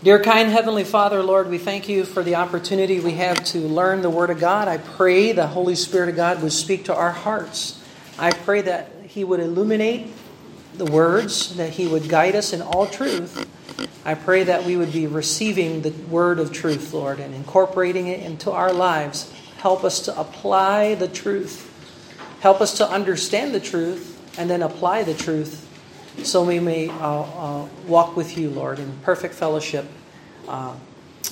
Dear 0.00 0.22
kind 0.22 0.48
Heavenly 0.48 0.84
Father, 0.84 1.24
Lord, 1.24 1.50
we 1.50 1.58
thank 1.58 1.88
you 1.88 2.04
for 2.04 2.22
the 2.22 2.36
opportunity 2.36 3.00
we 3.00 3.14
have 3.14 3.42
to 3.46 3.58
learn 3.58 4.00
the 4.00 4.08
Word 4.08 4.30
of 4.30 4.38
God. 4.38 4.68
I 4.68 4.78
pray 4.78 5.32
the 5.32 5.48
Holy 5.48 5.74
Spirit 5.74 6.08
of 6.08 6.14
God 6.14 6.40
would 6.40 6.52
speak 6.52 6.84
to 6.84 6.94
our 6.94 7.10
hearts. 7.10 7.82
I 8.16 8.30
pray 8.30 8.60
that 8.60 8.92
He 9.08 9.24
would 9.24 9.40
illuminate 9.40 10.12
the 10.74 10.84
words, 10.84 11.56
that 11.56 11.70
He 11.70 11.88
would 11.88 12.08
guide 12.08 12.36
us 12.36 12.52
in 12.52 12.62
all 12.62 12.86
truth. 12.86 13.44
I 14.04 14.14
pray 14.14 14.44
that 14.44 14.64
we 14.64 14.76
would 14.76 14.92
be 14.92 15.08
receiving 15.08 15.82
the 15.82 15.90
word 15.90 16.38
of 16.38 16.52
truth, 16.52 16.94
Lord, 16.94 17.18
and 17.18 17.34
incorporating 17.34 18.06
it 18.06 18.20
into 18.20 18.52
our 18.52 18.72
lives. 18.72 19.34
Help 19.56 19.82
us 19.82 19.98
to 20.02 20.16
apply 20.16 20.94
the 20.94 21.08
truth. 21.08 21.74
Help 22.38 22.60
us 22.60 22.76
to 22.76 22.88
understand 22.88 23.52
the 23.52 23.58
truth 23.58 24.16
and 24.38 24.48
then 24.48 24.62
apply 24.62 25.02
the 25.02 25.14
truth 25.14 25.67
so 26.24 26.44
we 26.44 26.60
may 26.60 26.88
uh, 26.88 27.22
uh, 27.22 27.68
walk 27.86 28.16
with 28.16 28.36
you, 28.36 28.50
Lord, 28.50 28.78
in 28.78 28.92
perfect 29.02 29.34
fellowship 29.34 29.86
uh, 30.48 30.74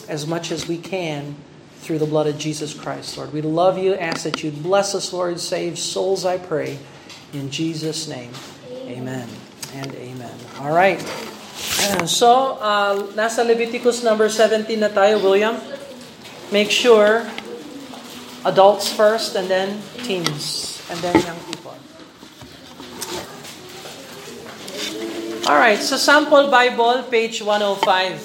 as 0.09 0.27
much 0.27 0.53
as 0.53 0.69
we 0.69 0.79
can 0.79 1.37
through 1.81 1.99
the 1.99 2.07
blood 2.07 2.27
of 2.27 2.39
Jesus 2.39 2.75
Christ, 2.75 3.17
Lord. 3.17 3.33
We 3.33 3.43
love 3.43 3.79
you. 3.79 3.95
Ask 3.95 4.25
that 4.25 4.43
you 4.43 4.51
bless 4.51 4.95
us, 4.95 5.13
Lord. 5.13 5.39
Save 5.39 5.79
souls, 5.79 6.25
I 6.25 6.39
pray. 6.39 6.79
In 7.33 7.51
Jesus' 7.51 8.09
name, 8.09 8.33
amen 8.87 9.29
and 9.75 9.95
amen. 9.95 10.35
All 10.61 10.73
right. 10.73 11.01
So, 12.07 12.59
uh, 12.61 13.03
nasa 13.15 13.47
Leviticus 13.47 14.03
number 14.03 14.29
17 14.29 14.81
na 14.81 14.89
tayo, 14.89 15.23
William. 15.23 15.59
Make 16.53 16.71
sure 16.71 17.27
adults 18.47 18.87
first 18.87 19.35
and 19.35 19.51
then 19.51 19.83
teens 20.07 20.79
and 20.91 20.99
then 21.03 21.19
young 21.27 21.41
people. 21.51 21.66
All 25.47 25.55
right, 25.55 25.79
so 25.79 25.95
sample 25.95 26.51
Bible, 26.51 27.07
page 27.07 27.39
105. 27.39 28.19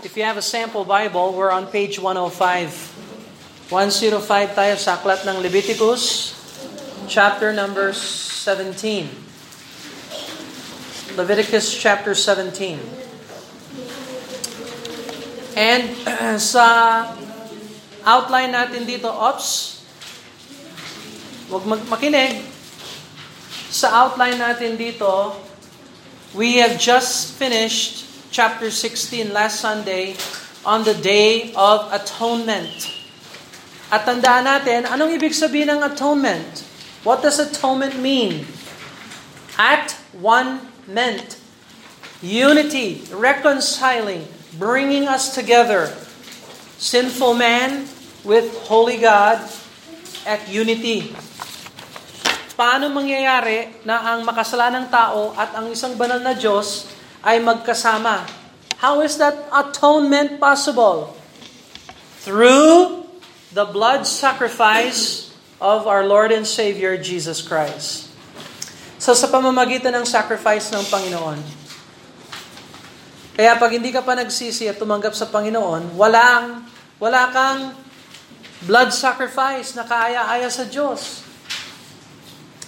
If 0.00 0.16
you 0.16 0.24
have 0.24 0.40
a 0.40 0.42
sample 0.42 0.80
Bible, 0.80 1.36
we're 1.36 1.52
on 1.52 1.68
page 1.68 2.00
105. 2.00 3.68
105 3.68 4.56
tayo 4.56 4.80
sa 4.80 4.96
aklat 4.96 5.28
ng 5.28 5.44
Leviticus, 5.44 6.32
chapter 7.04 7.52
number 7.52 7.92
17. 7.92 9.12
Leviticus 11.20 11.68
chapter 11.76 12.16
17. 12.16 12.80
And 15.52 15.84
sa 16.40 16.64
outline 18.08 18.56
natin 18.56 18.88
dito, 18.88 19.12
ops, 19.12 19.84
wag 21.52 21.68
mag- 21.68 21.84
makinig. 21.92 22.40
Sa 23.68 24.08
outline 24.08 24.40
natin 24.40 24.80
dito, 24.80 25.44
we 26.34 26.56
have 26.58 26.78
just 26.78 27.32
finished 27.34 28.04
chapter 28.30 28.70
16 28.70 29.32
last 29.32 29.60
Sunday 29.60 30.16
on 30.66 30.82
the 30.82 30.94
Day 30.94 31.54
of 31.54 31.86
Atonement. 31.94 32.90
At 33.94 34.02
tandaan 34.02 34.42
natin, 34.42 34.90
anong 34.90 35.14
ibig 35.14 35.30
sabihin 35.30 35.70
ng 35.70 35.86
atonement? 35.86 36.66
What 37.06 37.22
does 37.22 37.38
atonement 37.38 38.02
mean? 38.02 38.50
Act 39.54 39.94
one 40.18 40.58
meant 40.90 41.38
unity, 42.18 43.06
reconciling, 43.14 44.26
bringing 44.58 45.06
us 45.06 45.30
together. 45.30 45.94
Sinful 46.82 47.38
man 47.38 47.86
with 48.26 48.50
holy 48.66 48.98
God 48.98 49.38
at 50.26 50.50
unity. 50.50 51.14
Paano 52.54 52.86
mangyayari 52.86 53.82
na 53.82 54.14
ang 54.14 54.22
makasalanang 54.22 54.86
tao 54.86 55.34
at 55.34 55.58
ang 55.58 55.74
isang 55.74 55.98
banal 55.98 56.22
na 56.22 56.38
Diyos 56.38 56.86
ay 57.26 57.42
magkasama? 57.42 58.22
How 58.78 59.02
is 59.02 59.18
that 59.18 59.34
atonement 59.50 60.38
possible? 60.38 61.18
Through 62.22 63.10
the 63.50 63.66
blood 63.66 64.06
sacrifice 64.06 65.34
of 65.58 65.90
our 65.90 66.06
Lord 66.06 66.30
and 66.30 66.46
Savior 66.46 66.94
Jesus 66.94 67.42
Christ. 67.42 68.06
So 69.02 69.18
sa 69.18 69.26
pamamagitan 69.26 69.90
ng 69.90 70.06
sacrifice 70.06 70.70
ng 70.70 70.86
Panginoon, 70.86 71.38
kaya 73.34 73.58
pag 73.58 73.70
hindi 73.74 73.90
ka 73.90 74.06
pa 74.06 74.14
nagsisi 74.14 74.70
at 74.70 74.78
tumanggap 74.78 75.10
sa 75.10 75.26
Panginoon, 75.26 75.98
walang, 75.98 76.70
wala 77.02 77.34
kang 77.34 77.74
blood 78.62 78.94
sacrifice 78.94 79.74
na 79.74 79.82
kaaya-aya 79.82 80.46
sa 80.46 80.70
Diyos. 80.70 81.23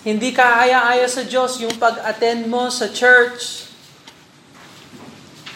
Hindi 0.06 0.30
kaaya-aya 0.30 1.10
sa 1.10 1.26
Diyos 1.26 1.58
yung 1.58 1.74
pag-attend 1.82 2.46
mo 2.46 2.70
sa 2.70 2.86
church. 2.86 3.66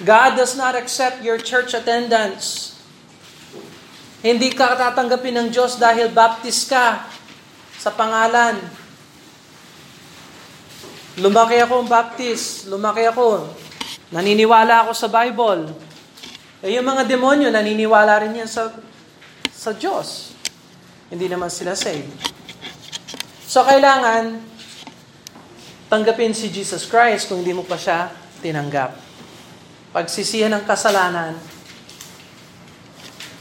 God 0.02 0.34
does 0.34 0.58
not 0.58 0.74
accept 0.74 1.22
your 1.22 1.38
church 1.38 1.70
attendance. 1.70 2.74
Hindi 4.26 4.50
ka 4.50 4.74
tatanggapin 4.74 5.38
ng 5.38 5.48
Diyos 5.54 5.78
dahil 5.78 6.10
baptist 6.10 6.66
ka 6.66 7.06
sa 7.78 7.94
pangalan 7.94 8.58
Lumaki 11.20 11.60
ako 11.60 11.84
baptist, 11.84 12.64
lumaki 12.70 13.04
ako, 13.04 13.44
naniniwala 14.08 14.88
ako 14.88 14.92
sa 14.96 15.12
Bible. 15.12 15.68
Eh 16.64 16.80
yung 16.80 16.88
mga 16.88 17.04
demonyo, 17.04 17.52
naniniwala 17.52 18.24
rin 18.24 18.40
yan 18.40 18.48
sa, 18.48 18.72
sa 19.52 19.76
Diyos. 19.76 20.32
Hindi 21.12 21.28
naman 21.28 21.52
sila 21.52 21.76
saved. 21.76 22.39
So 23.50 23.66
kailangan 23.66 24.38
tanggapin 25.90 26.30
si 26.30 26.54
Jesus 26.54 26.86
Christ 26.86 27.26
kung 27.26 27.42
hindi 27.42 27.50
mo 27.50 27.66
pa 27.66 27.74
siya 27.74 28.06
tinanggap. 28.38 28.94
Pagsisihan 29.90 30.54
ng 30.54 30.62
kasalanan, 30.62 31.34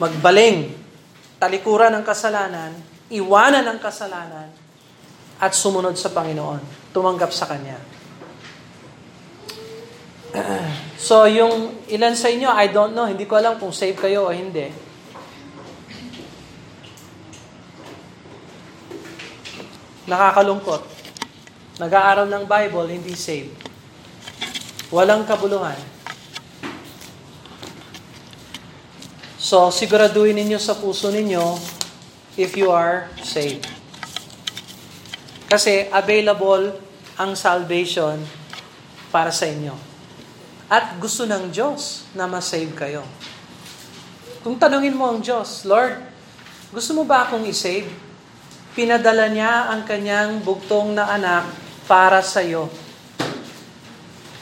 magbaling, 0.01 0.73
talikuran 1.37 1.93
ng 1.93 2.01
kasalanan, 2.01 2.73
iwanan 3.13 3.61
ng 3.69 3.77
kasalanan, 3.77 4.49
at 5.37 5.53
sumunod 5.53 5.93
sa 5.93 6.09
Panginoon 6.09 6.89
tumanggap 6.89 7.29
sa 7.29 7.45
Kanya. 7.45 7.77
So, 10.99 11.23
yung 11.31 11.87
ilan 11.87 12.11
sa 12.11 12.27
inyo, 12.27 12.51
I 12.51 12.75
don't 12.75 12.91
know, 12.91 13.07
hindi 13.07 13.23
ko 13.23 13.39
alam 13.39 13.55
kung 13.55 13.71
save 13.71 13.95
kayo 13.95 14.27
o 14.27 14.35
hindi. 14.35 14.67
Nakakalungkot. 20.09 20.81
Nag-aaral 21.77 22.25
ng 22.25 22.43
Bible, 22.49 22.89
hindi 22.89 23.13
saved. 23.13 23.53
Walang 24.89 25.29
kabuluhan. 25.29 25.77
So, 29.37 29.69
siguraduhin 29.69 30.35
ninyo 30.35 30.57
sa 30.57 30.73
puso 30.75 31.13
ninyo 31.13 31.55
if 32.35 32.57
you 32.57 32.73
are 32.73 33.07
saved. 33.21 33.69
Kasi 35.49 35.89
available 35.93 36.73
ang 37.17 37.37
salvation 37.37 38.17
para 39.13 39.29
sa 39.29 39.45
inyo. 39.45 39.73
At 40.69 40.97
gusto 40.97 41.25
ng 41.25 41.49
Diyos 41.53 42.05
na 42.17 42.25
ma-save 42.29 42.73
kayo. 42.73 43.05
Kung 44.41 44.57
tanungin 44.57 44.93
mo 44.93 45.09
ang 45.09 45.21
Diyos, 45.21 45.65
Lord, 45.65 46.01
gusto 46.69 46.93
mo 46.93 47.05
ba 47.05 47.25
akong 47.25 47.45
i-save? 47.49 48.08
Pinadala 48.79 49.27
niya 49.27 49.67
ang 49.75 49.83
kanyang 49.83 50.39
bugtong 50.39 50.95
na 50.95 51.11
anak 51.11 51.51
para 51.83 52.23
sa 52.23 52.39
iyo. 52.39 52.71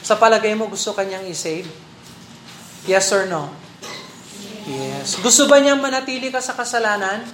Sa 0.06 0.14
palagay 0.14 0.53
mo, 0.53 0.70
gusto 0.70 0.94
kanyang 0.94 1.25
i-save? 1.25 1.66
Yes 2.86 3.09
or 3.18 3.25
no? 3.25 3.50
Yes. 4.70 5.18
Gusto 5.25 5.50
ba 5.50 5.58
niyang 5.58 5.81
manatili 5.81 6.30
ka 6.30 6.38
sa 6.38 6.53
kasalanan? 6.53 7.25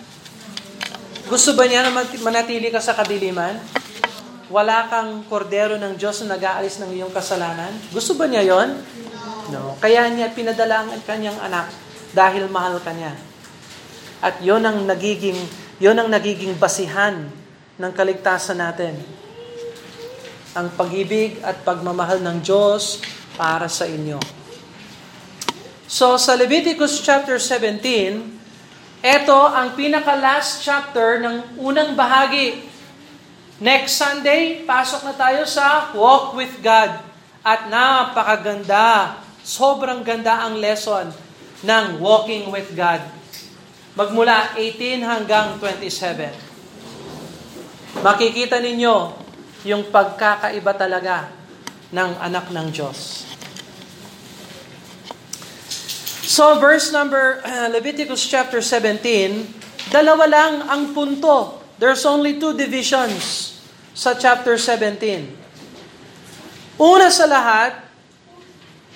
Gusto 1.28 1.60
ba 1.60 1.68
niya 1.68 1.84
na 1.84 1.92
manatili 2.24 2.72
ka 2.72 2.80
sa 2.80 2.96
kadiliman? 2.96 3.60
Wala 4.48 4.88
kang 4.88 5.28
kordero 5.28 5.76
ng 5.76 6.00
Diyos 6.00 6.24
na 6.24 6.40
nag-aalis 6.40 6.80
ng 6.80 7.04
iyong 7.04 7.12
kasalanan? 7.12 7.76
Gusto 7.92 8.16
ba 8.16 8.32
niya 8.32 8.48
yon? 8.48 8.80
No. 9.52 9.76
Kaya 9.84 10.08
niya 10.08 10.32
pinadala 10.32 10.88
ang 10.88 10.96
kanyang 11.04 11.36
anak 11.44 11.68
dahil 12.16 12.48
mahal 12.48 12.80
ka 12.80 12.96
niya. 12.96 13.12
At 14.24 14.40
yon 14.40 14.64
ang 14.64 14.88
nagiging, 14.88 15.36
yon 15.84 16.00
ang 16.00 16.08
nagiging 16.08 16.56
basihan 16.56 17.28
ng 17.76 17.92
kaligtasan 17.92 18.56
natin. 18.56 18.96
Ang 20.56 20.72
pag-ibig 20.80 21.44
at 21.44 21.60
pagmamahal 21.68 22.24
ng 22.24 22.40
Diyos 22.40 23.04
para 23.36 23.68
sa 23.68 23.84
inyo. 23.84 24.16
So 25.84 26.16
sa 26.16 26.40
Leviticus 26.40 27.04
chapter 27.04 27.36
17, 27.36 29.04
ito 29.04 29.40
ang 29.44 29.76
pinaka-last 29.76 30.64
chapter 30.64 31.20
ng 31.20 31.60
unang 31.60 32.00
bahagi. 32.00 32.64
Next 33.60 34.00
Sunday, 34.00 34.64
pasok 34.64 35.04
na 35.04 35.14
tayo 35.20 35.44
sa 35.44 35.92
Walk 35.92 36.32
with 36.40 36.64
God. 36.64 36.96
At 37.44 37.68
napakaganda, 37.68 39.20
sobrang 39.44 40.00
ganda 40.08 40.48
ang 40.48 40.64
lesson 40.64 41.12
ng 41.68 42.00
Walking 42.00 42.48
with 42.48 42.72
God. 42.72 43.23
Magmula 43.94 44.58
18 44.58 45.06
hanggang 45.06 45.62
27. 45.62 48.02
Makikita 48.02 48.58
ninyo 48.58 49.14
yung 49.70 49.94
pagkakaiba 49.94 50.74
talaga 50.74 51.30
ng 51.94 52.18
anak 52.18 52.50
ng 52.50 52.74
Diyos. 52.74 53.30
So 56.26 56.58
verse 56.58 56.90
number, 56.90 57.46
uh, 57.46 57.70
Leviticus 57.70 58.26
chapter 58.26 58.66
17, 58.66 59.94
dalawa 59.94 60.26
lang 60.26 60.66
ang 60.66 60.98
punto. 60.98 61.62
There's 61.78 62.02
only 62.10 62.42
two 62.42 62.58
divisions 62.58 63.54
sa 63.94 64.18
chapter 64.18 64.58
17. 64.58 66.82
Una 66.82 67.14
sa 67.14 67.30
lahat, 67.30 67.78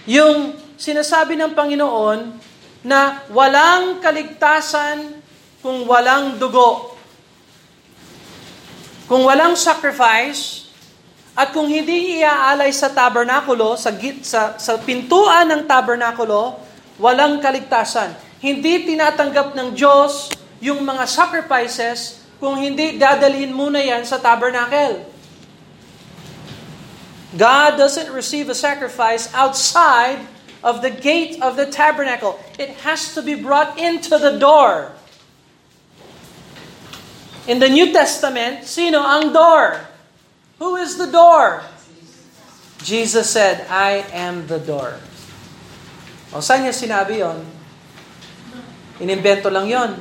yung 0.09 0.57
sinasabi 0.73 1.38
ng 1.38 1.53
Panginoon 1.53 2.46
na 2.88 3.28
walang 3.28 4.00
kaligtasan 4.00 5.19
kung 5.60 5.84
walang 5.84 6.39
dugo. 6.39 6.95
Kung 9.12 9.28
walang 9.28 9.60
sacrifice, 9.60 10.72
at 11.38 11.51
kung 11.54 11.68
hindi 11.68 12.18
iaalay 12.24 12.72
sa 12.74 12.89
tabernakulo, 12.89 13.75
sa, 13.78 13.92
sa, 14.24 14.57
sa 14.57 14.74
pintuan 14.81 15.45
ng 15.51 15.69
tabernakulo, 15.69 16.57
walang 16.98 17.44
kaligtasan. 17.44 18.16
Hindi 18.39 18.88
tinatanggap 18.90 19.54
ng 19.54 19.69
Diyos 19.75 20.33
yung 20.63 20.81
mga 20.81 21.06
sacrifices 21.06 22.25
kung 22.42 22.57
hindi 22.57 22.98
dadalhin 22.98 23.54
muna 23.54 23.78
yan 23.78 24.01
sa 24.01 24.18
tabernacle. 24.18 25.06
God 27.38 27.78
doesn't 27.78 28.10
receive 28.16 28.50
a 28.50 28.57
sacrifice 28.57 29.30
outside 29.36 30.37
of 30.63 30.81
the 30.81 30.89
gate 30.89 31.42
of 31.42 31.56
the 31.56 31.65
tabernacle. 31.65 32.39
It 32.57 32.81
has 32.81 33.13
to 33.13 33.21
be 33.21 33.36
brought 33.36 33.77
into 33.77 34.18
the 34.18 34.38
door. 34.38 34.94
In 37.48 37.59
the 37.59 37.69
New 37.69 37.94
Testament, 37.94 38.68
sino 38.68 39.00
ang 39.00 39.31
door? 39.31 39.88
Who 40.59 40.75
is 40.75 40.98
the 40.98 41.07
door? 41.07 41.63
Jesus 42.83 43.30
said, 43.30 43.65
I 43.71 44.04
am 44.12 44.45
the 44.51 44.59
door. 44.59 45.00
O 46.36 46.44
saan 46.44 46.68
niya 46.68 46.75
sinabi 46.75 47.24
yon? 47.24 47.39
Inimbento 49.00 49.48
lang 49.48 49.69
yon. 49.69 49.95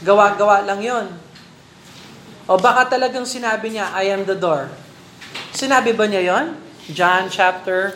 Gawa-gawa 0.00 0.64
lang 0.64 0.80
yon. 0.80 1.06
O 2.48 2.56
baka 2.56 2.96
talagang 2.96 3.28
sinabi 3.28 3.76
niya, 3.76 3.92
I 3.92 4.10
am 4.10 4.24
the 4.24 4.38
door. 4.38 4.72
Sinabi 5.52 5.92
ba 5.92 6.08
niya 6.08 6.24
yon? 6.24 6.46
John 6.90 7.28
chapter 7.28 7.94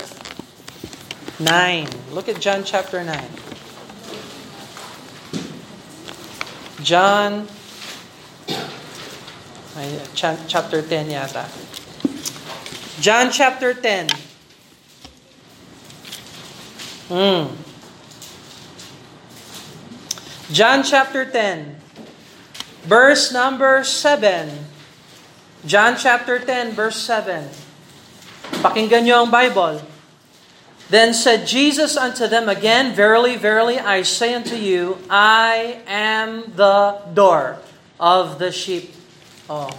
9. 1.39 1.89
Look 2.13 2.29
at 2.29 2.41
John 2.41 2.65
chapter 2.65 3.03
9. 3.03 3.19
John 6.83 7.49
ay, 9.75 9.99
chapter 10.15 10.83
10 10.83 11.11
yata. 11.11 11.49
John 13.01 13.31
chapter 13.33 13.75
10. 13.75 14.09
Mm. 17.11 17.51
John 20.53 20.83
chapter 20.85 21.25
10, 21.25 21.77
verse 22.85 23.33
number 23.33 23.83
7. 23.83 24.67
John 25.67 25.97
chapter 25.97 26.39
10, 26.39 26.73
verse 26.73 27.01
7. 27.01 27.49
Pakinggan 28.63 29.09
nyo 29.09 29.25
ang 29.25 29.33
Bible. 29.33 29.94
Then 30.93 31.17
said 31.17 31.49
Jesus 31.49 31.97
unto 31.97 32.29
them 32.29 32.49
again, 32.49 32.93
Verily, 32.93 33.41
verily, 33.41 33.81
I 33.81 34.05
say 34.05 34.37
unto 34.37 34.55
you, 34.55 35.01
I 35.09 35.81
am 35.89 36.53
the 36.53 37.01
door 37.17 37.59
of 37.97 38.37
the 38.37 38.53
sheep. 38.53 38.93
Oh. 39.49 39.73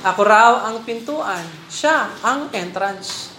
Ako 0.00 0.20
raw 0.24 0.64
ang 0.64 0.80
pintuan. 0.88 1.44
Siya 1.68 2.16
ang 2.24 2.48
entrance. 2.56 3.36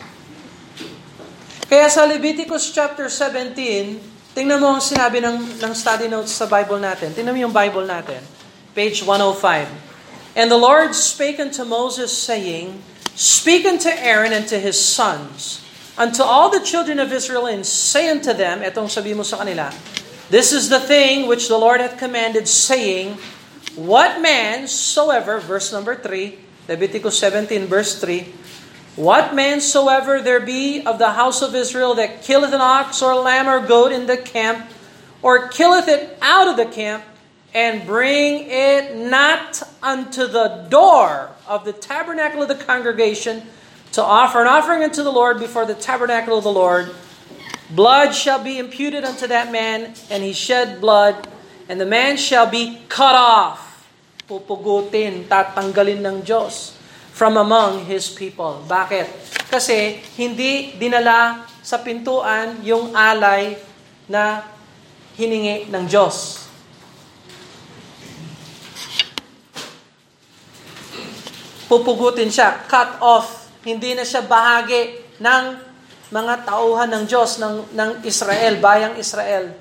Kaya 1.66 1.90
sa 1.90 2.06
Leviticus 2.06 2.69
chapter 2.69 3.10
17, 3.10 4.38
tingnan 4.38 4.62
mo 4.62 4.78
ang 4.78 4.84
sinabi 4.84 5.18
ng, 5.24 5.57
ng 5.57 5.74
study 5.74 6.06
notes 6.06 6.30
sa 6.30 6.46
Bible 6.46 6.78
natin. 6.78 7.16
Tingnan 7.18 7.34
mo 7.34 7.40
yung 7.50 7.56
Bible 7.56 7.90
natin. 7.90 8.22
Page 8.78 9.02
105. 9.02 10.38
And 10.38 10.54
the 10.54 10.60
Lord 10.60 10.94
spake 10.94 11.42
unto 11.42 11.66
Moses, 11.66 12.14
saying, 12.14 12.78
Speak 13.18 13.66
unto 13.66 13.90
Aaron 13.90 14.31
and 14.31 14.46
to 14.48 14.62
his 14.62 14.78
sons, 14.78 15.66
unto 15.98 16.24
all 16.24 16.50
the 16.50 16.64
children 16.64 17.00
of 17.00 17.12
Israel, 17.12 17.48
and 17.48 17.66
say 17.66 18.10
unto 18.10 18.34
them, 18.34 18.62
etong 18.62 18.90
sabi 18.90 19.14
mo 19.14 19.24
sa 19.24 19.44
kanila, 19.44 19.74
This 20.30 20.52
is 20.52 20.70
the 20.70 20.80
thing 20.80 21.28
which 21.28 21.48
the 21.48 21.58
Lord 21.58 21.82
hath 21.82 21.98
commanded, 21.98 22.48
saying, 22.48 23.18
What 23.76 24.22
man 24.22 24.68
soever, 24.68 25.40
verse 25.40 25.72
number 25.72 25.96
3, 25.96 26.40
Leviticus 26.68 27.18
17, 27.20 27.68
verse 27.68 28.00
3, 28.00 28.28
What 28.96 29.36
man 29.36 29.60
soever 29.60 30.22
there 30.22 30.40
be 30.40 30.84
of 30.86 31.00
the 31.00 31.12
house 31.12 31.42
of 31.42 31.56
Israel 31.56 31.96
that 31.96 32.24
killeth 32.24 32.54
an 32.54 32.62
ox 32.62 33.02
or 33.02 33.16
lamb 33.16 33.48
or 33.48 33.66
goat 33.66 33.92
in 33.92 34.08
the 34.08 34.18
camp, 34.18 34.70
or 35.22 35.50
killeth 35.50 35.88
it 35.88 36.18
out 36.22 36.48
of 36.48 36.58
the 36.58 36.66
camp, 36.66 37.04
and 37.54 37.86
bring 37.86 38.48
it 38.48 38.96
not 38.96 39.62
unto 39.84 40.26
the 40.28 40.66
door 40.70 41.32
of 41.48 41.66
the 41.66 41.74
tabernacle 41.74 42.42
of 42.42 42.48
the 42.48 42.56
congregation 42.56 43.44
to 43.92 44.02
offer 44.04 44.42
an 44.42 44.48
offering 44.48 44.84
unto 44.84 45.04
the 45.04 45.12
Lord 45.12 45.40
before 45.40 45.66
the 45.66 45.76
tabernacle 45.76 46.38
of 46.38 46.44
the 46.44 46.52
Lord, 46.52 46.96
blood 47.72 48.16
shall 48.16 48.40
be 48.40 48.60
imputed 48.60 49.04
unto 49.04 49.28
that 49.28 49.52
man, 49.52 49.94
and 50.10 50.24
he 50.24 50.32
shed 50.32 50.80
blood, 50.80 51.28
and 51.68 51.80
the 51.80 51.88
man 51.88 52.16
shall 52.16 52.48
be 52.48 52.84
cut 52.88 53.16
off. 53.16 53.88
Pupugutin, 54.28 55.28
tatanggalin 55.28 56.00
ng 56.00 56.18
Diyos 56.24 56.80
from 57.12 57.36
among 57.36 57.84
His 57.86 58.08
people. 58.08 58.64
Bakit? 58.64 59.12
Kasi 59.52 60.00
hindi 60.16 60.74
dinala 60.80 61.44
sa 61.60 61.84
pintuan 61.84 62.64
yung 62.64 62.96
alay 62.96 63.60
na 64.08 64.48
hiningi 65.20 65.68
ng 65.68 65.84
Diyos. 65.86 66.48
Pupugutin 71.68 72.32
siya, 72.32 72.68
cut 72.68 73.00
off. 73.00 73.41
Hindi 73.62 73.94
na 73.94 74.02
siya 74.02 74.25
bahagi 74.25 75.02
ng 75.22 75.44
mga 76.12 76.34
tauhan 76.44 76.90
ng 76.92 77.04
Diyos, 77.08 77.40
ng, 77.40 77.72
ng 77.72 77.92
Israel, 78.04 78.60
bayang 78.60 79.00
Israel. 79.00 79.54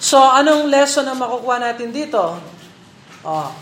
So, 0.00 0.16
anong 0.16 0.72
lesson 0.72 1.04
ang 1.04 1.20
makukuha 1.20 1.60
natin 1.60 1.92
dito? 1.92 2.40
Oh, 3.20 3.52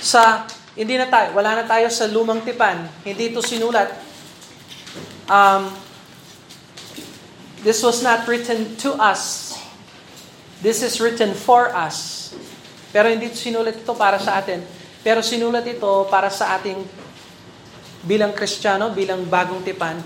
sa 0.00 0.48
hindi 0.78 0.94
na 0.94 1.10
tayo, 1.10 1.34
wala 1.34 1.60
na 1.60 1.64
tayo 1.66 1.90
sa 1.90 2.06
lumang 2.06 2.40
tipan. 2.46 2.88
Hindi 3.02 3.34
ito 3.34 3.42
sinulat. 3.42 3.92
Um, 5.28 5.74
this 7.66 7.82
was 7.84 8.00
not 8.00 8.24
written 8.24 8.78
to 8.80 8.94
us. 8.96 9.52
This 10.64 10.80
is 10.80 11.02
written 11.02 11.34
for 11.34 11.68
us. 11.74 12.30
Pero 12.94 13.12
hindi 13.12 13.28
sinulat 13.34 13.82
ito 13.82 13.92
para 13.92 14.16
sa 14.22 14.40
atin. 14.40 14.77
Pero 15.02 15.22
sinulat 15.22 15.64
ito 15.66 16.06
para 16.10 16.28
sa 16.28 16.58
ating 16.58 16.82
bilang 18.02 18.34
Kristiyano, 18.34 18.90
bilang 18.94 19.26
bagong 19.26 19.62
tipan. 19.62 19.98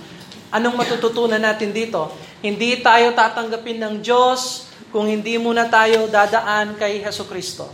Anong 0.52 0.76
matututunan 0.76 1.40
natin 1.40 1.72
dito? 1.72 2.12
Hindi 2.44 2.82
tayo 2.84 3.16
tatanggapin 3.16 3.80
ng 3.80 3.94
Diyos 4.04 4.68
kung 4.92 5.08
hindi 5.08 5.40
muna 5.40 5.70
tayo 5.72 6.10
dadaan 6.10 6.76
kay 6.76 7.00
Heso 7.00 7.24
Kristo. 7.24 7.70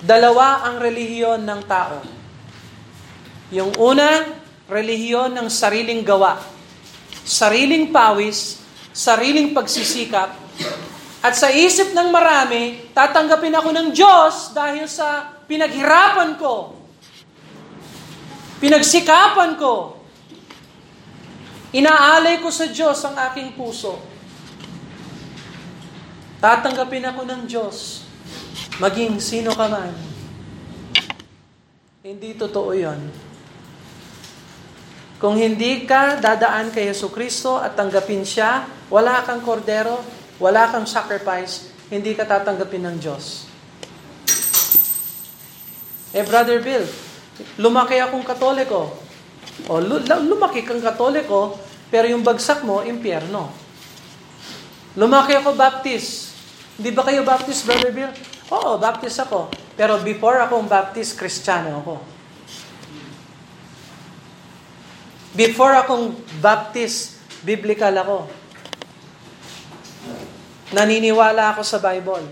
Dalawa 0.00 0.64
ang 0.64 0.80
relihiyon 0.80 1.44
ng 1.44 1.60
tao. 1.68 2.00
Yung 3.52 3.76
una, 3.76 4.24
relihiyon 4.64 5.36
ng 5.36 5.48
sariling 5.52 6.00
gawa. 6.00 6.40
Sariling 7.20 7.92
pawis, 7.92 8.64
sariling 8.96 9.52
pagsisikap, 9.52 10.32
at 11.20 11.36
sa 11.36 11.52
isip 11.52 11.92
ng 11.92 12.08
marami, 12.08 12.92
tatanggapin 12.96 13.52
ako 13.52 13.68
ng 13.76 13.88
Diyos 13.92 14.56
dahil 14.56 14.88
sa 14.88 15.36
pinaghirapan 15.44 16.40
ko, 16.40 16.76
pinagsikapan 18.60 19.60
ko, 19.60 20.00
inaalay 21.76 22.40
ko 22.40 22.48
sa 22.48 22.68
Diyos 22.68 22.98
ang 23.04 23.16
aking 23.30 23.52
puso. 23.52 24.00
Tatanggapin 26.40 27.04
ako 27.04 27.20
ng 27.28 27.40
Diyos 27.44 28.08
Maging 28.80 29.20
sino 29.20 29.52
ka 29.52 29.68
man. 29.68 29.92
Hindi 32.00 32.32
totoo 32.32 32.72
yon. 32.72 33.12
Kung 35.20 35.36
hindi 35.36 35.84
ka 35.84 36.16
dadaan 36.16 36.72
kay 36.72 36.88
Yesu 36.88 37.12
Kristo 37.12 37.60
at 37.60 37.76
tanggapin 37.76 38.24
siya, 38.24 38.64
wala 38.88 39.20
kang 39.28 39.44
kordero, 39.44 40.00
wala 40.40 40.72
kang 40.72 40.88
sacrifice, 40.88 41.68
hindi 41.92 42.16
ka 42.16 42.24
tatanggapin 42.24 42.88
ng 42.88 42.96
Diyos. 42.96 43.46
Eh, 46.10 46.24
Brother 46.26 46.58
Bill, 46.58 46.82
lumaki 47.60 48.00
akong 48.00 48.26
katoliko. 48.26 48.90
O, 49.68 49.78
lumaki 50.24 50.64
kang 50.66 50.82
katoliko, 50.82 51.54
pero 51.92 52.08
yung 52.08 52.24
bagsak 52.24 52.64
mo, 52.66 52.82
impyerno. 52.82 53.52
Lumaki 54.98 55.38
ako 55.38 55.54
baptist. 55.54 56.34
Hindi 56.80 56.90
ba 56.90 57.06
kayo 57.06 57.22
baptist, 57.22 57.68
Brother 57.68 57.92
Bill? 57.94 58.10
Oo, 58.50 58.80
baptist 58.80 59.22
ako. 59.22 59.52
Pero 59.78 60.02
before 60.02 60.42
akong 60.42 60.66
baptist, 60.66 61.14
kristyano 61.14 61.78
ako. 61.78 61.94
Before 65.30 65.78
akong 65.78 66.10
Baptist, 66.42 67.22
biblical 67.46 67.94
ako. 67.94 68.26
Naniniwala 70.70 71.50
ako 71.54 71.62
sa 71.66 71.82
Bible. 71.82 72.22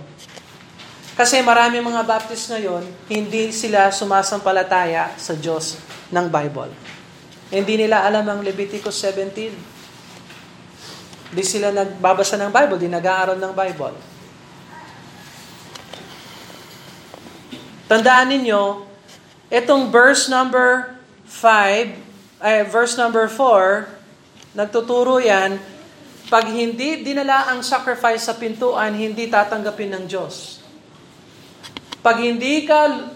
Kasi 1.19 1.43
marami 1.43 1.83
mga 1.83 2.07
Baptist 2.07 2.47
ngayon, 2.55 2.87
hindi 3.11 3.51
sila 3.51 3.91
sumasampalataya 3.91 5.19
sa 5.19 5.35
Diyos 5.35 5.83
ng 6.15 6.31
Bible. 6.31 6.71
Hindi 7.51 7.83
nila 7.83 8.07
alam 8.07 8.23
ang 8.23 8.39
Leviticus 8.39 9.03
17. 9.03 11.35
Hindi 11.35 11.43
sila 11.43 11.75
nagbabasa 11.75 12.39
ng 12.39 12.55
Bible, 12.55 12.79
di 12.79 12.87
nag-aaral 12.87 13.35
ng 13.35 13.51
Bible. 13.51 13.99
Tandaan 17.89 18.29
ninyo, 18.31 18.85
itong 19.51 19.91
verse 19.91 20.31
number 20.31 20.95
5, 21.27 22.45
ay 22.45 22.63
verse 22.69 22.95
number 22.95 23.27
4, 23.27 24.55
nagtuturo 24.55 25.19
yan, 25.19 25.59
pag 26.29 26.45
hindi 26.53 27.01
dinala 27.01 27.49
ang 27.49 27.65
sacrifice 27.65 28.29
sa 28.29 28.37
pintuan, 28.37 28.93
hindi 28.93 29.33
tatanggapin 29.33 29.97
ng 29.97 30.05
Diyos. 30.05 30.61
Pag 32.05 32.21
hindi 32.21 32.69
ka 32.69 33.09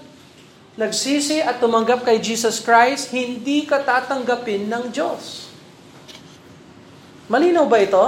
nagsisi 0.80 1.44
at 1.44 1.60
tumanggap 1.60 2.08
kay 2.08 2.16
Jesus 2.24 2.64
Christ, 2.64 3.12
hindi 3.12 3.68
ka 3.68 3.84
tatanggapin 3.84 4.64
ng 4.64 4.84
Diyos. 4.88 5.52
Malinaw 7.28 7.68
ba 7.68 7.78
ito? 7.84 8.04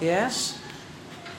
Yes? 0.00 0.60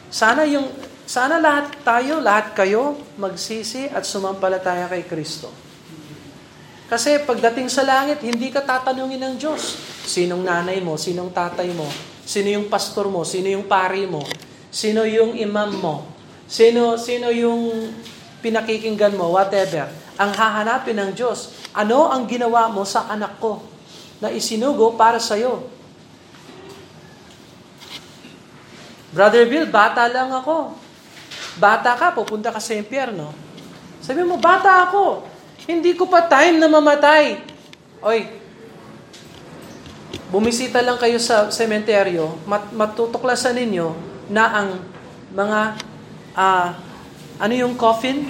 Sana 0.09 0.41
yung 0.49 0.69
sana 1.05 1.37
lahat 1.37 1.83
tayo, 1.85 2.23
lahat 2.23 2.57
kayo, 2.57 2.97
magsisi 3.21 3.85
at 3.91 4.07
sumampalataya 4.07 4.89
kay 4.89 5.05
Kristo. 5.05 5.51
Kasi 6.89 7.21
pagdating 7.23 7.69
sa 7.69 7.83
langit, 7.85 8.23
hindi 8.25 8.49
ka 8.49 8.63
tatanungin 8.63 9.19
ng 9.19 9.35
Diyos. 9.37 9.77
Sinong 10.07 10.41
nanay 10.41 10.79
mo? 10.79 10.95
Sinong 10.95 11.29
tatay 11.29 11.69
mo? 11.75 12.10
Sino 12.31 12.47
yung 12.47 12.71
pastor 12.71 13.11
mo? 13.11 13.27
Sino 13.27 13.51
yung 13.51 13.67
pari 13.67 14.07
mo? 14.07 14.23
Sino 14.71 15.03
yung 15.03 15.35
imam 15.35 15.75
mo? 15.75 15.95
Sino, 16.47 16.95
sino 16.95 17.27
yung 17.27 17.91
pinakikinggan 18.39 19.19
mo? 19.19 19.35
Whatever. 19.35 19.91
Ang 20.15 20.31
hahanapin 20.31 20.95
ng 20.95 21.11
Diyos, 21.11 21.51
ano 21.75 22.07
ang 22.07 22.23
ginawa 22.31 22.71
mo 22.71 22.87
sa 22.87 23.11
anak 23.11 23.35
ko 23.43 23.59
na 24.23 24.31
isinugo 24.31 24.95
para 24.95 25.19
sa'yo? 25.19 25.67
Brother 29.11 29.43
Bill, 29.43 29.67
bata 29.67 30.07
lang 30.07 30.31
ako. 30.31 30.71
Bata 31.59 31.99
ka, 31.99 32.15
pupunta 32.15 32.47
ka 32.47 32.63
sa 32.63 32.71
impyerno. 32.79 33.35
Sabi 33.99 34.23
mo, 34.23 34.39
bata 34.39 34.87
ako. 34.87 35.27
Hindi 35.67 35.99
ko 35.99 36.07
pa 36.07 36.23
time 36.31 36.63
na 36.63 36.71
mamatay. 36.71 37.43
Oy, 37.99 38.40
bumisita 40.31 40.79
lang 40.79 40.95
kayo 40.95 41.19
sa 41.19 41.51
sementeryo, 41.51 42.39
mat- 42.47 42.71
matutuklasan 42.71 43.59
ninyo 43.59 43.91
na 44.31 44.63
ang 44.63 44.69
mga, 45.35 45.75
uh, 46.33 46.69
ano 47.35 47.53
yung 47.53 47.75
coffin? 47.75 48.23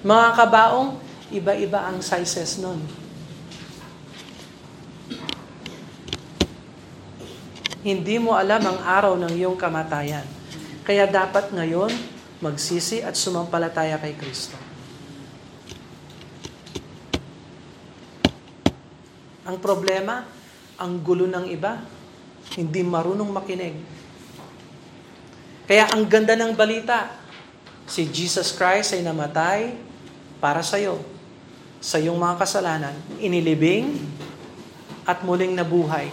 Mga 0.00 0.26
kabaong, 0.32 0.96
iba-iba 1.28 1.84
ang 1.84 2.00
sizes 2.00 2.56
nun. 2.56 2.80
Hindi 7.84 8.18
mo 8.18 8.34
alam 8.34 8.64
ang 8.66 8.80
araw 8.82 9.14
ng 9.14 9.36
iyong 9.36 9.54
kamatayan. 9.60 10.26
Kaya 10.82 11.06
dapat 11.06 11.52
ngayon, 11.52 11.92
magsisi 12.40 13.04
at 13.04 13.14
sumampalataya 13.14 14.00
kay 14.00 14.16
Kristo. 14.18 14.58
Ang 19.46 19.62
problema, 19.62 20.26
ang 20.76 21.00
gulo 21.00 21.28
ng 21.28 21.48
iba, 21.48 21.80
hindi 22.54 22.80
marunong 22.84 23.30
makinig. 23.32 23.76
Kaya 25.66 25.90
ang 25.90 26.06
ganda 26.06 26.38
ng 26.38 26.54
balita, 26.54 27.10
si 27.88 28.06
Jesus 28.06 28.54
Christ 28.54 28.94
ay 28.94 29.02
namatay 29.02 29.74
para 30.38 30.62
sa 30.62 30.78
iyo, 30.78 31.02
sa 31.82 31.98
iyong 31.98 32.18
mga 32.18 32.38
kasalanan, 32.38 32.94
inilibing 33.18 33.98
at 35.06 35.22
muling 35.26 35.54
nabuhay. 35.54 36.10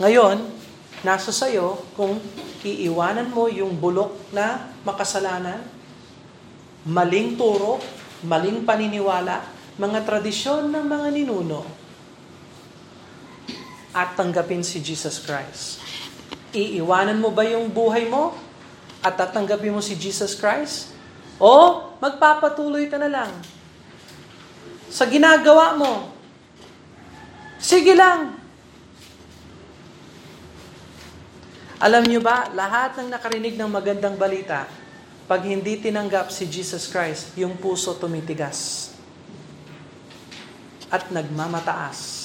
Ngayon, 0.00 0.60
Nasa 1.00 1.32
sayo 1.32 1.80
kung 1.96 2.20
iiwanan 2.60 3.32
mo 3.32 3.48
yung 3.48 3.72
bulok 3.72 4.36
na 4.36 4.68
makasalanan, 4.84 5.64
maling 6.84 7.40
turo, 7.40 7.80
maling 8.20 8.68
paniniwala, 8.68 9.40
mga 9.80 10.04
tradisyon 10.04 10.68
ng 10.68 10.84
mga 10.84 11.08
ninuno, 11.08 11.64
at 13.90 14.14
tanggapin 14.14 14.62
si 14.62 14.78
Jesus 14.78 15.22
Christ. 15.22 15.82
Iiwanan 16.50 17.18
mo 17.18 17.30
ba 17.30 17.46
yung 17.46 17.70
buhay 17.70 18.10
mo 18.10 18.34
at 19.02 19.14
tatanggapin 19.14 19.74
mo 19.74 19.82
si 19.82 19.94
Jesus 19.94 20.34
Christ? 20.34 20.92
O 21.40 21.94
magpapatuloy 21.98 22.90
ka 22.90 22.98
na 23.00 23.08
lang 23.08 23.32
sa 24.90 25.06
ginagawa 25.06 25.78
mo? 25.78 26.10
Sige 27.60 27.92
lang, 27.94 28.40
Alam 31.80 32.04
niyo 32.04 32.20
ba, 32.20 32.52
lahat 32.52 33.00
ng 33.00 33.08
nakarinig 33.08 33.56
ng 33.56 33.72
magandang 33.72 34.12
balita, 34.12 34.68
pag 35.24 35.40
hindi 35.48 35.80
tinanggap 35.80 36.28
si 36.28 36.44
Jesus 36.44 36.84
Christ, 36.92 37.32
yung 37.40 37.56
puso 37.56 37.96
tumitigas. 37.96 38.92
At 40.92 41.08
nagmamataas. 41.08 42.19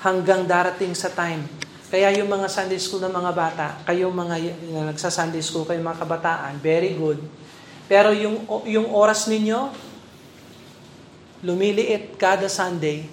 Hanggang 0.00 0.44
darating 0.44 0.92
sa 0.92 1.12
time. 1.12 1.44
Kaya 1.86 2.10
yung 2.18 2.26
mga 2.26 2.50
Sunday 2.50 2.80
school 2.82 3.00
ng 3.04 3.14
mga 3.14 3.32
bata, 3.32 3.66
kayo 3.86 4.10
mga 4.10 4.36
nagsa-Sunday 4.90 5.40
school, 5.40 5.62
kayo 5.62 5.78
mga 5.78 6.02
kabataan, 6.02 6.58
very 6.58 6.98
good. 6.98 7.22
Pero 7.86 8.10
yung, 8.10 8.42
yung 8.66 8.90
oras 8.90 9.30
ninyo, 9.30 9.70
lumiliit 11.46 12.18
kada 12.18 12.50
Sunday, 12.50 13.06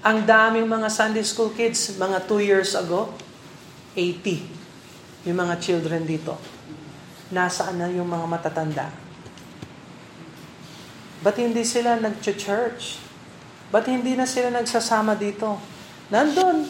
Ang 0.00 0.24
daming 0.24 0.64
mga 0.64 0.88
Sunday 0.88 1.20
school 1.20 1.52
kids, 1.52 2.00
mga 2.00 2.24
2 2.24 2.40
years 2.40 2.72
ago, 2.72 3.12
80 3.92 5.28
yung 5.28 5.36
mga 5.36 5.60
children 5.60 6.08
dito. 6.08 6.40
Nasaan 7.28 7.76
na 7.76 7.92
yung 7.92 8.08
mga 8.08 8.24
matatanda? 8.24 8.88
Ba't 11.20 11.36
hindi 11.36 11.60
sila 11.64 12.00
nag-church? 12.00 12.96
Ba't 13.68 13.86
hindi 13.86 14.16
na 14.16 14.24
sila 14.24 14.48
nagsasama 14.50 15.14
dito? 15.14 15.60
Nandun. 16.08 16.64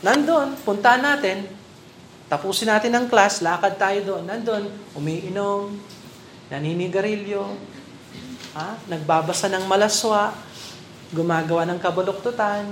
Nandun. 0.00 0.56
Punta 0.62 0.94
natin. 0.96 1.44
Tapusin 2.30 2.70
natin 2.70 2.94
ang 2.94 3.06
class. 3.10 3.42
Lakad 3.42 3.76
tayo 3.76 3.98
doon. 4.06 4.30
Nandun. 4.30 4.70
Umiinom. 4.94 5.74
Naninigarilyo. 6.48 7.44
Ha? 8.54 8.78
Nagbabasa 8.86 9.50
ng 9.50 9.66
malaswa 9.66 10.32
gumagawa 11.10 11.66
ng 11.66 11.78
kabuluktutan. 11.82 12.70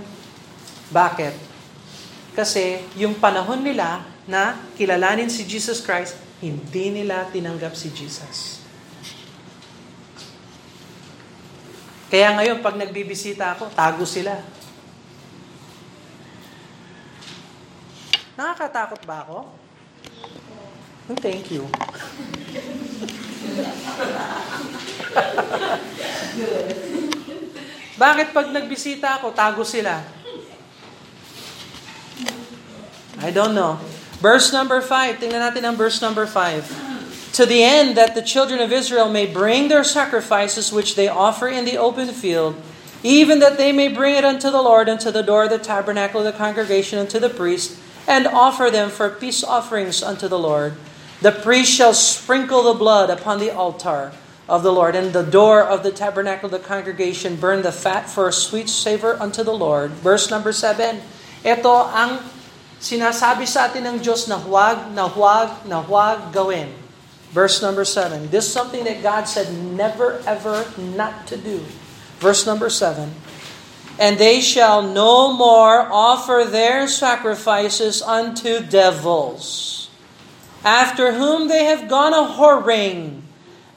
Bakit? 0.94 1.34
Kasi 2.38 2.87
yung 2.94 3.18
panahon 3.18 3.66
nila 3.66 4.06
na 4.30 4.54
kilalanin 4.78 5.26
si 5.26 5.42
Jesus 5.42 5.82
Christ, 5.82 6.14
hindi 6.38 6.94
nila 6.94 7.26
tinanggap 7.34 7.75
si 7.75 7.90
Jesus. 7.90 8.57
Kaya 12.08 12.32
ngayon, 12.40 12.64
pag 12.64 12.80
nagbibisita 12.80 13.52
ako, 13.52 13.68
tago 13.76 14.08
sila. 14.08 14.40
Nakakatakot 18.32 19.04
ba 19.04 19.28
ako? 19.28 19.44
Thank 21.20 21.52
you. 21.52 21.68
Bakit 27.98 28.30
pag 28.30 28.46
nagbisita 28.56 29.20
ako, 29.20 29.36
tago 29.36 29.66
sila? 29.66 30.00
I 33.18 33.34
don't 33.34 33.52
know. 33.52 33.76
Verse 34.22 34.54
number 34.54 34.78
5. 34.80 35.18
Tingnan 35.18 35.50
natin 35.50 35.66
ang 35.66 35.74
verse 35.74 35.98
number 35.98 36.24
5. 36.24 36.88
To 37.38 37.47
the 37.47 37.62
end 37.62 37.95
that 37.95 38.18
the 38.18 38.26
children 38.26 38.59
of 38.59 38.75
Israel 38.75 39.07
may 39.07 39.23
bring 39.23 39.71
their 39.71 39.87
sacrifices 39.87 40.75
which 40.75 40.99
they 40.99 41.07
offer 41.07 41.47
in 41.47 41.62
the 41.62 41.78
open 41.78 42.11
field, 42.11 42.59
even 43.07 43.38
that 43.38 43.54
they 43.54 43.71
may 43.71 43.87
bring 43.87 44.18
it 44.18 44.26
unto 44.26 44.50
the 44.50 44.59
Lord, 44.59 44.90
unto 44.90 45.14
the 45.14 45.23
door 45.23 45.47
of 45.47 45.54
the 45.54 45.62
tabernacle 45.62 46.18
of 46.18 46.26
the 46.26 46.35
congregation, 46.35 46.99
unto 46.99 47.23
the 47.23 47.30
priest, 47.30 47.78
and 48.11 48.26
offer 48.26 48.75
them 48.75 48.90
for 48.90 49.07
peace 49.07 49.47
offerings 49.47 50.02
unto 50.02 50.26
the 50.26 50.35
Lord. 50.35 50.75
The 51.23 51.30
priest 51.30 51.71
shall 51.71 51.95
sprinkle 51.95 52.66
the 52.66 52.75
blood 52.75 53.07
upon 53.07 53.38
the 53.38 53.54
altar 53.54 54.11
of 54.49 54.66
the 54.66 54.75
Lord. 54.75 54.99
And 54.99 55.14
the 55.14 55.23
door 55.23 55.62
of 55.62 55.87
the 55.87 55.95
tabernacle 55.95 56.50
of 56.50 56.59
the 56.59 56.59
congregation 56.59 57.38
burn 57.38 57.62
the 57.62 57.71
fat 57.71 58.11
for 58.11 58.26
a 58.26 58.35
sweet 58.35 58.66
savor 58.66 59.14
unto 59.23 59.47
the 59.47 59.54
Lord. 59.54 59.95
Verse 60.02 60.26
number 60.26 60.50
7. 60.50 60.99
Ito 61.47 61.87
ang 61.95 62.18
sinasabi 62.83 63.47
sa 63.47 63.71
atin 63.71 63.87
ng 63.87 64.02
Diyos 64.02 64.26
na 64.26 64.42
huwag, 64.42 64.90
na 64.90 65.07
huwag, 65.07 65.62
na 65.71 65.78
huwag 65.87 66.35
gawin. 66.35 66.88
Verse 67.30 67.61
number 67.61 67.85
7. 67.85 68.30
This 68.30 68.47
is 68.47 68.52
something 68.52 68.85
that 68.85 69.02
God 69.02 69.25
said 69.28 69.52
never 69.52 70.23
ever 70.25 70.64
not 70.76 71.26
to 71.28 71.37
do. 71.37 71.61
Verse 72.18 72.47
number 72.47 72.70
7. 72.70 73.12
And 73.99 74.16
they 74.16 74.40
shall 74.40 74.80
no 74.80 75.35
more 75.35 75.90
offer 75.90 76.47
their 76.47 76.87
sacrifices 76.87 78.00
unto 78.00 78.62
devils, 78.62 79.90
after 80.62 81.18
whom 81.18 81.49
they 81.49 81.66
have 81.66 81.90
gone 81.90 82.14
a 82.14 82.38
whoring. 82.38 83.26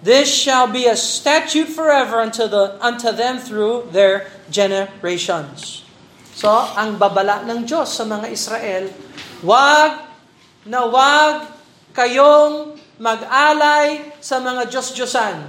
This 0.02 0.30
shall 0.30 0.66
be 0.66 0.86
a 0.86 0.98
statute 0.98 1.70
forever 1.70 2.22
unto, 2.22 2.48
the, 2.48 2.78
unto 2.82 3.12
them 3.12 3.38
through 3.38 3.90
their 3.94 4.30
generations. 4.50 5.86
So, 6.34 6.50
ang 6.50 6.98
babala 6.98 7.46
ng 7.46 7.70
Diyos 7.70 7.94
sa 7.94 8.02
mga 8.02 8.34
Israel, 8.34 8.90
wag 9.46 10.10
na 10.66 10.90
wag 10.90 11.54
kayong 11.94 12.81
mag-alay 13.02 14.14
sa 14.22 14.38
mga 14.38 14.70
Diyos-Diyosan. 14.70 15.42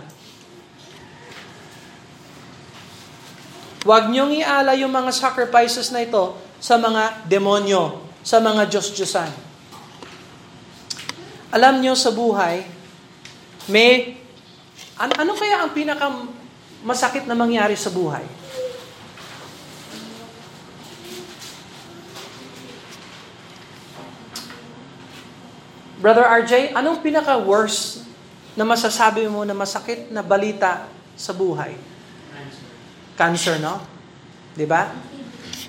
Huwag 3.84 4.08
niyong 4.08 4.32
ialay 4.40 4.80
yung 4.80 4.94
mga 4.94 5.12
sacrifices 5.12 5.92
na 5.92 6.00
ito 6.00 6.32
sa 6.56 6.80
mga 6.80 7.28
demonyo, 7.28 8.08
sa 8.24 8.40
mga 8.40 8.72
Diyos-Diyosan. 8.72 9.28
Alam 11.52 11.84
niyo 11.84 11.92
sa 11.92 12.08
buhay, 12.08 12.64
may, 13.68 14.16
ano, 14.96 15.12
ano 15.12 15.32
kaya 15.36 15.60
ang 15.60 15.76
pinaka 15.76 16.08
masakit 16.80 17.28
na 17.28 17.36
mangyari 17.36 17.76
sa 17.76 17.92
buhay? 17.92 18.24
Brother 26.02 26.26
RJ, 26.26 26.74
anong 26.74 26.98
pinaka-worst 26.98 28.02
na 28.58 28.66
masasabi 28.66 29.30
mo 29.30 29.46
na 29.46 29.54
masakit 29.54 30.10
na 30.10 30.18
balita 30.18 30.90
sa 31.14 31.30
buhay? 31.30 31.78
Cancer, 33.14 33.62
no? 33.62 33.78
'Di 34.58 34.66
ba? 34.66 34.90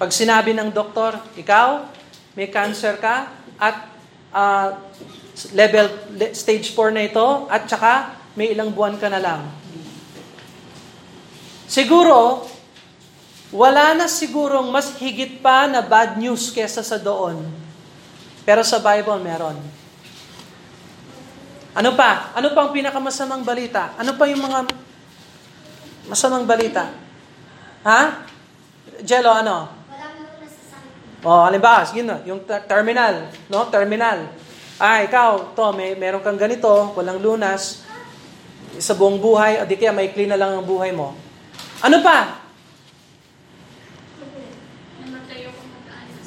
Pag 0.01 0.09
sinabi 0.09 0.57
ng 0.57 0.73
doktor, 0.73 1.21
ikaw 1.37 1.85
may 2.33 2.49
cancer 2.49 2.97
ka 2.97 3.29
at 3.61 3.93
uh, 4.33 4.73
level 5.53 5.85
stage 6.33 6.73
4 6.73 6.97
na 6.97 7.05
ito 7.05 7.45
at 7.45 7.69
saka 7.69 8.17
may 8.33 8.57
ilang 8.57 8.73
buwan 8.73 8.97
ka 8.97 9.13
na 9.13 9.21
lang. 9.21 9.45
Siguro, 11.69 12.49
wala 13.53 13.93
na 13.93 14.09
sigurong 14.09 14.73
mas 14.73 14.97
higit 14.97 15.45
pa 15.45 15.69
na 15.69 15.85
bad 15.85 16.17
news 16.17 16.49
kesa 16.49 16.81
sa 16.81 16.97
doon. 16.97 17.37
Pero 18.41 18.65
sa 18.65 18.81
Bible 18.81 19.21
meron. 19.21 19.82
Ano 21.73 21.97
pa? 21.97 22.29
Ano 22.37 22.53
pa 22.53 22.59
ang 22.65 22.71
pinakamasamang 22.71 23.41
balita? 23.41 23.97
Ano 23.97 24.13
pa 24.13 24.29
yung 24.29 24.45
mga 24.45 24.69
masamang 26.05 26.45
balita? 26.45 26.93
Ha? 27.81 28.01
Jello, 29.01 29.33
ano? 29.33 29.83
Oh, 31.23 31.47
halimbawa, 31.47 31.87
yun 31.95 32.03
na, 32.03 32.19
yung 32.27 32.43
terminal, 32.43 33.31
no? 33.47 33.63
Terminal. 33.71 34.27
Ah, 34.75 34.99
ikaw, 35.07 35.55
to, 35.55 35.71
may 35.71 35.95
meron 35.95 36.19
kang 36.19 36.35
ganito, 36.35 36.67
walang 36.99 37.23
lunas, 37.23 37.87
sa 38.75 38.91
buong 38.91 39.23
buhay, 39.23 39.63
o 39.63 39.65
di 39.65 39.79
kaya 39.79 39.95
maikli 39.95 40.27
na 40.27 40.35
lang 40.35 40.59
ang 40.59 40.67
buhay 40.67 40.91
mo. 40.91 41.15
Ano 41.79 42.03
pa? 42.03 42.43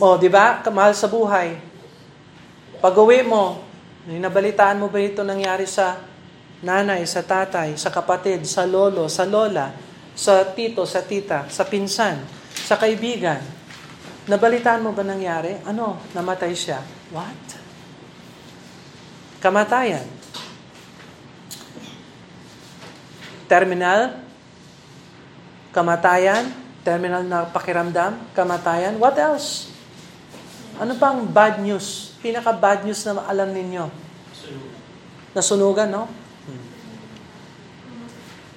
Oh, 0.01 0.17
di 0.17 0.33
ba? 0.33 0.65
Kamahal 0.65 0.97
sa 0.97 1.13
buhay. 1.13 1.61
Pag-uwi 2.81 3.21
mo, 3.21 3.66
Nabalitaan 4.07 4.79
mo 4.79 4.87
ba 4.87 5.03
ito 5.03 5.27
nangyari 5.27 5.67
sa 5.67 5.99
nanay, 6.63 7.03
sa 7.11 7.27
tatay, 7.27 7.75
sa 7.75 7.91
kapatid, 7.91 8.47
sa 8.47 8.63
lolo, 8.63 9.11
sa 9.11 9.27
lola, 9.27 9.75
sa 10.15 10.47
tito, 10.55 10.87
sa 10.87 11.03
tita, 11.03 11.51
sa 11.51 11.67
pinsan, 11.67 12.23
sa 12.55 12.79
kaibigan? 12.79 13.43
Nabalitaan 14.31 14.83
mo 14.87 14.95
ba 14.95 15.03
nangyari? 15.03 15.59
Ano? 15.67 15.99
Namatay 16.15 16.55
siya. 16.55 16.79
What? 17.11 17.59
Kamatayan. 19.43 20.07
Terminal? 23.51 24.23
Kamatayan? 25.75 26.51
Terminal 26.87 27.23
na 27.27 27.47
pakiramdam? 27.47 28.35
Kamatayan? 28.35 28.99
What 29.03 29.19
else? 29.19 29.76
Ano 30.77 30.93
pang 31.01 31.25
bad 31.25 31.65
news? 31.65 32.07
pinaka-bad 32.27 32.83
news 32.83 33.07
na 33.07 33.23
alam 33.31 33.55
ninyo? 33.55 33.87
Nasunugan, 35.31 35.87
no? 35.87 36.11
Hmm. 36.11 36.67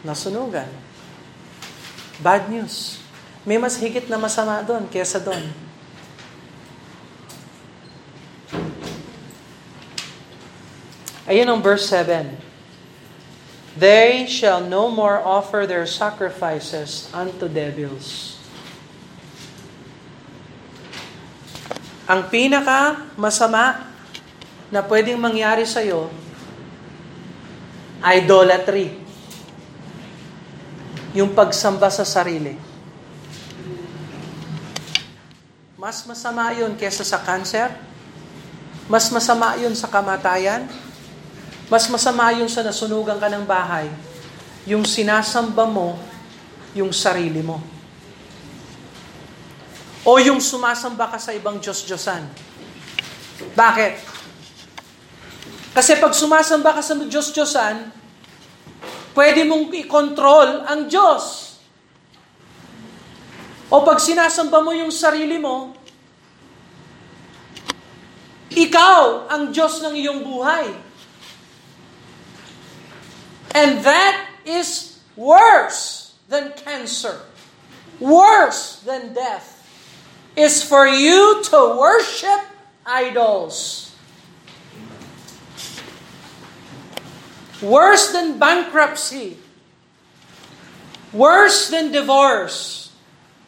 Nasunugan. 0.02 0.66
Bad 2.18 2.50
news. 2.50 2.98
May 3.46 3.62
mas 3.62 3.78
higit 3.78 4.10
na 4.10 4.18
masama 4.18 4.66
doon 4.66 4.90
kesa 4.90 5.22
doon. 5.22 5.54
Ayun 11.30 11.46
ang 11.46 11.62
verse 11.62 11.86
7. 11.94 12.42
They 13.78 14.26
shall 14.26 14.66
no 14.66 14.90
more 14.90 15.22
offer 15.22 15.70
their 15.70 15.86
sacrifices 15.86 17.06
unto 17.14 17.46
devils. 17.46 18.39
Ang 22.10 22.26
pinaka 22.26 23.06
masama 23.14 23.86
na 24.74 24.82
pwedeng 24.82 25.22
mangyari 25.22 25.62
sa 25.70 25.86
iyo 25.86 26.10
idolatry. 28.02 28.96
Yung 31.14 31.38
pagsamba 31.38 31.90
sa 31.94 32.02
sarili. 32.02 32.58
Mas 35.80 36.04
masama 36.06 36.54
yun 36.54 36.76
kesa 36.76 37.06
sa 37.06 37.22
cancer. 37.22 37.72
Mas 38.90 39.10
masama 39.14 39.58
yun 39.62 39.74
sa 39.78 39.90
kamatayan. 39.90 40.66
Mas 41.70 41.86
masama 41.88 42.34
yun 42.34 42.50
sa 42.50 42.66
nasunugan 42.66 43.22
ka 43.22 43.30
ng 43.30 43.46
bahay. 43.46 43.90
Yung 44.66 44.86
sinasamba 44.86 45.66
mo, 45.66 45.98
yung 46.74 46.94
sarili 46.94 47.42
mo. 47.46 47.79
O 50.08 50.16
yung 50.16 50.40
sumasamba 50.40 51.12
ka 51.12 51.20
sa 51.20 51.36
ibang 51.36 51.60
Diyos-Diyosan. 51.60 52.24
Bakit? 53.52 53.94
Kasi 55.76 56.00
pag 56.00 56.16
sumasamba 56.16 56.72
ka 56.72 56.82
sa 56.84 56.96
Diyos-Diyosan, 56.96 57.92
pwede 59.12 59.44
mong 59.44 59.76
i-control 59.76 60.64
ang 60.64 60.88
Diyos. 60.88 61.56
O 63.68 63.84
pag 63.84 64.00
sinasamba 64.00 64.64
mo 64.64 64.72
yung 64.72 64.90
sarili 64.90 65.36
mo, 65.36 65.76
ikaw 68.56 69.30
ang 69.30 69.52
Diyos 69.52 69.84
ng 69.84 69.94
iyong 70.00 70.24
buhay. 70.26 70.68
And 73.54 73.84
that 73.84 74.32
is 74.48 74.98
worse 75.20 76.16
than 76.32 76.56
cancer. 76.56 77.20
Worse 78.00 78.80
than 78.88 79.12
death 79.12 79.59
is 80.40 80.64
for 80.64 80.88
you 80.88 81.44
to 81.52 81.76
worship 81.76 82.48
idols. 82.86 83.92
Worse 87.62 88.16
than 88.16 88.40
bankruptcy. 88.40 89.36
Worse 91.12 91.68
than 91.68 91.92
divorce. 91.92 92.96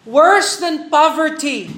Worse 0.06 0.60
than 0.60 0.90
poverty. 0.92 1.72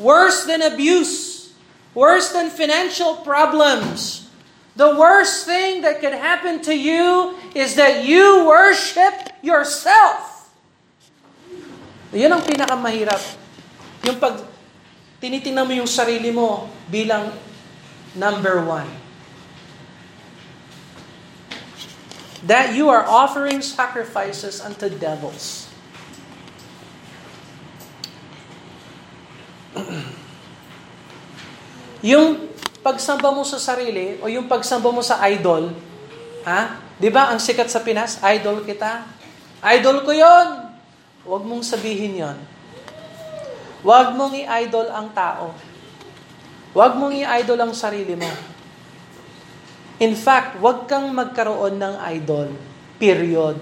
Worse 0.00 0.48
than 0.48 0.62
abuse. 0.62 1.52
Worse 1.92 2.32
than 2.32 2.48
financial 2.48 3.20
problems. 3.20 4.30
The 4.76 4.96
worst 4.96 5.44
thing 5.44 5.82
that 5.82 6.00
could 6.00 6.16
happen 6.16 6.64
to 6.64 6.72
you 6.72 7.36
is 7.52 7.76
that 7.76 8.08
you 8.08 8.48
worship 8.48 9.28
yourself. 9.44 10.48
Yan 12.16 12.32
ang 12.32 12.40
pinakamahirap 12.40 13.41
yung 14.02 14.18
pag 14.18 14.42
tinitingnan 15.22 15.62
mo 15.62 15.72
yung 15.78 15.86
sarili 15.86 16.34
mo 16.34 16.66
bilang 16.90 17.30
number 18.18 18.58
one. 18.66 18.90
That 22.42 22.74
you 22.74 22.90
are 22.90 23.06
offering 23.06 23.62
sacrifices 23.62 24.58
unto 24.58 24.90
devils. 24.90 25.70
yung 32.10 32.50
pagsamba 32.82 33.30
mo 33.30 33.46
sa 33.46 33.62
sarili 33.62 34.18
o 34.18 34.26
yung 34.26 34.50
pagsamba 34.50 34.90
mo 34.90 35.06
sa 35.06 35.22
idol, 35.30 35.70
ha? 36.42 36.82
'Di 36.98 37.14
ba 37.14 37.30
ang 37.30 37.38
sikat 37.38 37.70
sa 37.70 37.78
Pinas, 37.78 38.18
idol 38.26 38.66
kita? 38.66 39.06
Idol 39.62 40.02
ko 40.02 40.10
'yon. 40.10 40.66
Huwag 41.22 41.46
mong 41.46 41.62
sabihin 41.62 42.18
'yon. 42.18 42.38
Huwag 43.82 44.14
mong 44.14 44.34
i-idol 44.38 44.88
ang 44.94 45.10
tao. 45.10 45.50
Huwag 46.72 46.94
mong 46.96 47.12
i-idol 47.12 47.58
ang 47.58 47.74
sarili 47.74 48.14
mo. 48.14 48.30
In 49.98 50.14
fact, 50.14 50.58
huwag 50.62 50.86
kang 50.86 51.10
magkaroon 51.10 51.78
ng 51.78 51.94
idol. 52.14 52.48
Period. 52.96 53.58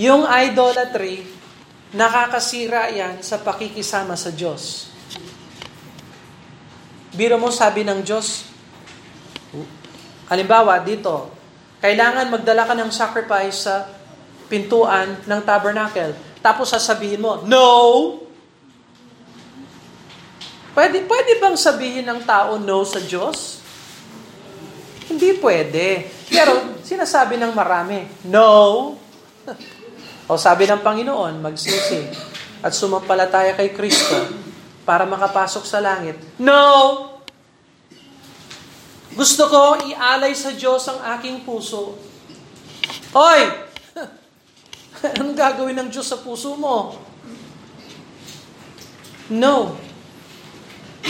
Yung 0.00 0.26
idolatry, 0.26 1.26
nakakasira 1.94 2.90
yan 2.90 3.22
sa 3.22 3.38
pakikisama 3.38 4.14
sa 4.18 4.34
Diyos. 4.34 4.90
Biro 7.10 7.36
mo 7.38 7.50
sabi 7.50 7.82
ng 7.82 8.00
Diyos, 8.02 8.46
halimbawa 10.30 10.78
dito, 10.80 11.34
kailangan 11.82 12.30
magdala 12.30 12.64
ka 12.64 12.74
ng 12.78 12.90
sacrifice 12.94 13.66
sa 13.66 13.99
pintuan 14.50 15.14
ng 15.22 15.40
tabernacle. 15.46 16.18
Tapos 16.42 16.74
sasabihin 16.74 17.22
mo, 17.22 17.46
No! 17.46 18.18
Pwede, 20.74 21.06
pwede 21.06 21.38
bang 21.38 21.54
sabihin 21.54 22.06
ng 22.06 22.26
tao 22.26 22.58
no 22.58 22.82
sa 22.82 22.98
Diyos? 22.98 23.62
Hindi 25.06 25.38
pwede. 25.38 26.10
Pero 26.26 26.82
sinasabi 26.82 27.38
ng 27.38 27.54
marami, 27.54 28.10
No! 28.26 28.94
O 30.30 30.38
sabi 30.38 30.66
ng 30.66 30.82
Panginoon, 30.82 31.42
magsisi 31.42 32.06
at 32.62 32.70
sumampalataya 32.70 33.54
kay 33.58 33.74
Kristo 33.74 34.14
para 34.86 35.02
makapasok 35.06 35.64
sa 35.66 35.82
langit. 35.82 36.18
No! 36.38 37.06
Gusto 39.10 39.50
ko 39.50 39.62
ialay 39.90 40.34
sa 40.38 40.54
Diyos 40.54 40.86
ang 40.86 41.02
aking 41.18 41.42
puso. 41.42 41.98
Hoy! 43.10 43.69
Anong 45.16 45.32
gagawin 45.32 45.76
ng 45.80 45.88
Diyos 45.88 46.08
sa 46.08 46.20
puso 46.20 46.56
mo? 46.56 46.96
No. 49.30 49.78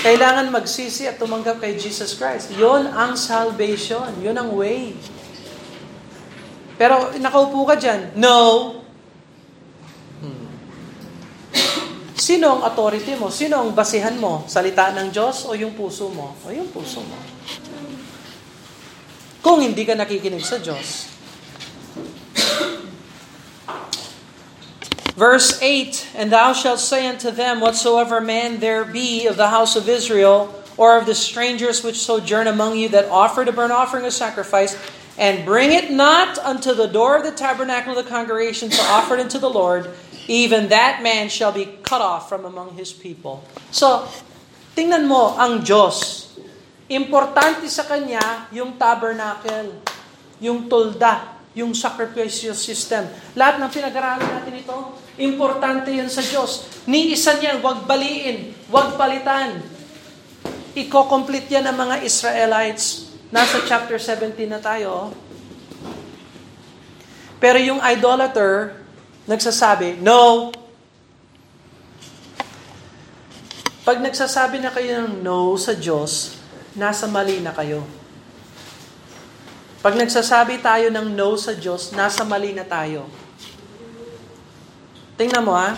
Kailangan 0.00 0.48
magsisi 0.55 1.11
at 1.11 1.18
tumanggap 1.18 1.59
kay 1.59 1.74
Jesus 1.76 2.14
Christ. 2.14 2.55
Yon 2.55 2.88
ang 2.88 3.18
salvation. 3.18 4.07
Yon 4.22 4.38
ang 4.38 4.55
way. 4.55 4.94
Pero 6.81 7.12
nakaupo 7.20 7.66
ka 7.68 7.76
dyan. 7.76 8.16
No. 8.16 8.81
Sino 12.20 12.61
ang 12.61 12.62
authority 12.68 13.16
mo? 13.16 13.33
Sino 13.33 13.59
ang 13.59 13.72
basihan 13.72 14.14
mo? 14.14 14.44
Salita 14.44 14.92
ng 14.92 15.09
Diyos 15.09 15.48
o 15.48 15.57
yung 15.57 15.72
puso 15.72 16.12
mo? 16.12 16.37
O 16.44 16.53
yung 16.53 16.68
puso 16.68 17.00
mo. 17.00 17.16
Kung 19.40 19.64
hindi 19.64 19.88
ka 19.88 19.96
nakikinig 19.96 20.44
sa 20.44 20.61
Diyos. 20.61 21.09
Verse 25.21 25.61
8, 25.61 26.17
And 26.17 26.33
thou 26.33 26.57
shalt 26.57 26.81
say 26.81 27.05
unto 27.05 27.29
them, 27.29 27.61
Whatsoever 27.61 28.25
man 28.25 28.57
there 28.57 28.89
be 28.89 29.29
of 29.29 29.37
the 29.37 29.53
house 29.53 29.77
of 29.77 29.85
Israel, 29.85 30.49
or 30.81 30.97
of 30.97 31.05
the 31.05 31.13
strangers 31.13 31.85
which 31.85 32.01
sojourn 32.01 32.49
among 32.49 32.81
you, 32.81 32.89
that 32.89 33.05
offer 33.13 33.45
the 33.45 33.53
burnt 33.53 33.69
offering 33.69 34.09
of 34.09 34.17
sacrifice, 34.17 34.81
and 35.21 35.45
bring 35.45 35.77
it 35.77 35.93
not 35.93 36.41
unto 36.41 36.73
the 36.73 36.89
door 36.89 37.21
of 37.21 37.29
the 37.29 37.37
tabernacle 37.37 37.93
of 37.93 38.01
the 38.01 38.09
congregation 38.09 38.73
to 38.73 38.81
offer 38.89 39.13
it 39.13 39.21
unto 39.21 39.37
the 39.37 39.53
Lord, 39.53 39.93
even 40.25 40.73
that 40.73 41.05
man 41.05 41.29
shall 41.29 41.53
be 41.53 41.69
cut 41.85 42.01
off 42.01 42.33
from 42.33 42.49
among 42.49 42.81
his 42.81 42.89
people. 42.89 43.45
So, 43.69 44.09
tingnan 44.73 45.05
mo 45.05 45.37
ang 45.37 45.61
Diyos. 45.61 46.33
Importante 46.89 47.69
sa 47.69 47.85
Kanya 47.85 48.49
yung 48.57 48.81
tabernacle, 48.81 49.85
yung 50.41 50.65
tulda, 50.65 51.39
yung 51.55 51.75
sacrificial 51.75 52.55
system. 52.55 53.11
Lahat 53.35 53.59
ng 53.59 53.71
pinag-aralan 53.71 54.23
natin 54.23 54.55
ito, 54.63 54.77
importante 55.19 55.91
yan 55.91 56.07
sa 56.07 56.23
Diyos. 56.23 56.67
Ni 56.87 57.11
isa 57.11 57.35
niyan, 57.35 57.59
wag 57.59 57.85
baliin, 57.91 58.55
wag 58.71 58.95
palitan. 58.95 59.59
Iko-complete 60.79 61.51
yan 61.51 61.67
ng 61.67 61.77
mga 61.77 61.97
Israelites. 62.07 63.11
Nasa 63.35 63.63
chapter 63.67 63.99
17 63.99 64.47
na 64.47 64.63
tayo. 64.63 65.11
Pero 67.43 67.59
yung 67.59 67.83
idolater, 67.83 68.79
nagsasabi, 69.27 69.99
no. 69.99 70.55
Pag 73.81 73.99
nagsasabi 74.07 74.63
na 74.63 74.71
kayo 74.71 75.03
ng 75.03 75.25
no 75.25 75.59
sa 75.59 75.75
Diyos, 75.75 76.39
nasa 76.79 77.11
mali 77.11 77.43
na 77.43 77.51
kayo. 77.51 78.00
Pag 79.81 79.97
nagsasabi 79.97 80.61
tayo 80.61 80.93
ng 80.93 81.16
no 81.16 81.33
sa 81.40 81.57
Diyos, 81.57 81.97
nasa 81.97 82.21
mali 82.21 82.53
na 82.53 82.69
tayo. 82.69 83.09
Tingnan 85.16 85.40
mo 85.40 85.57
ha, 85.57 85.73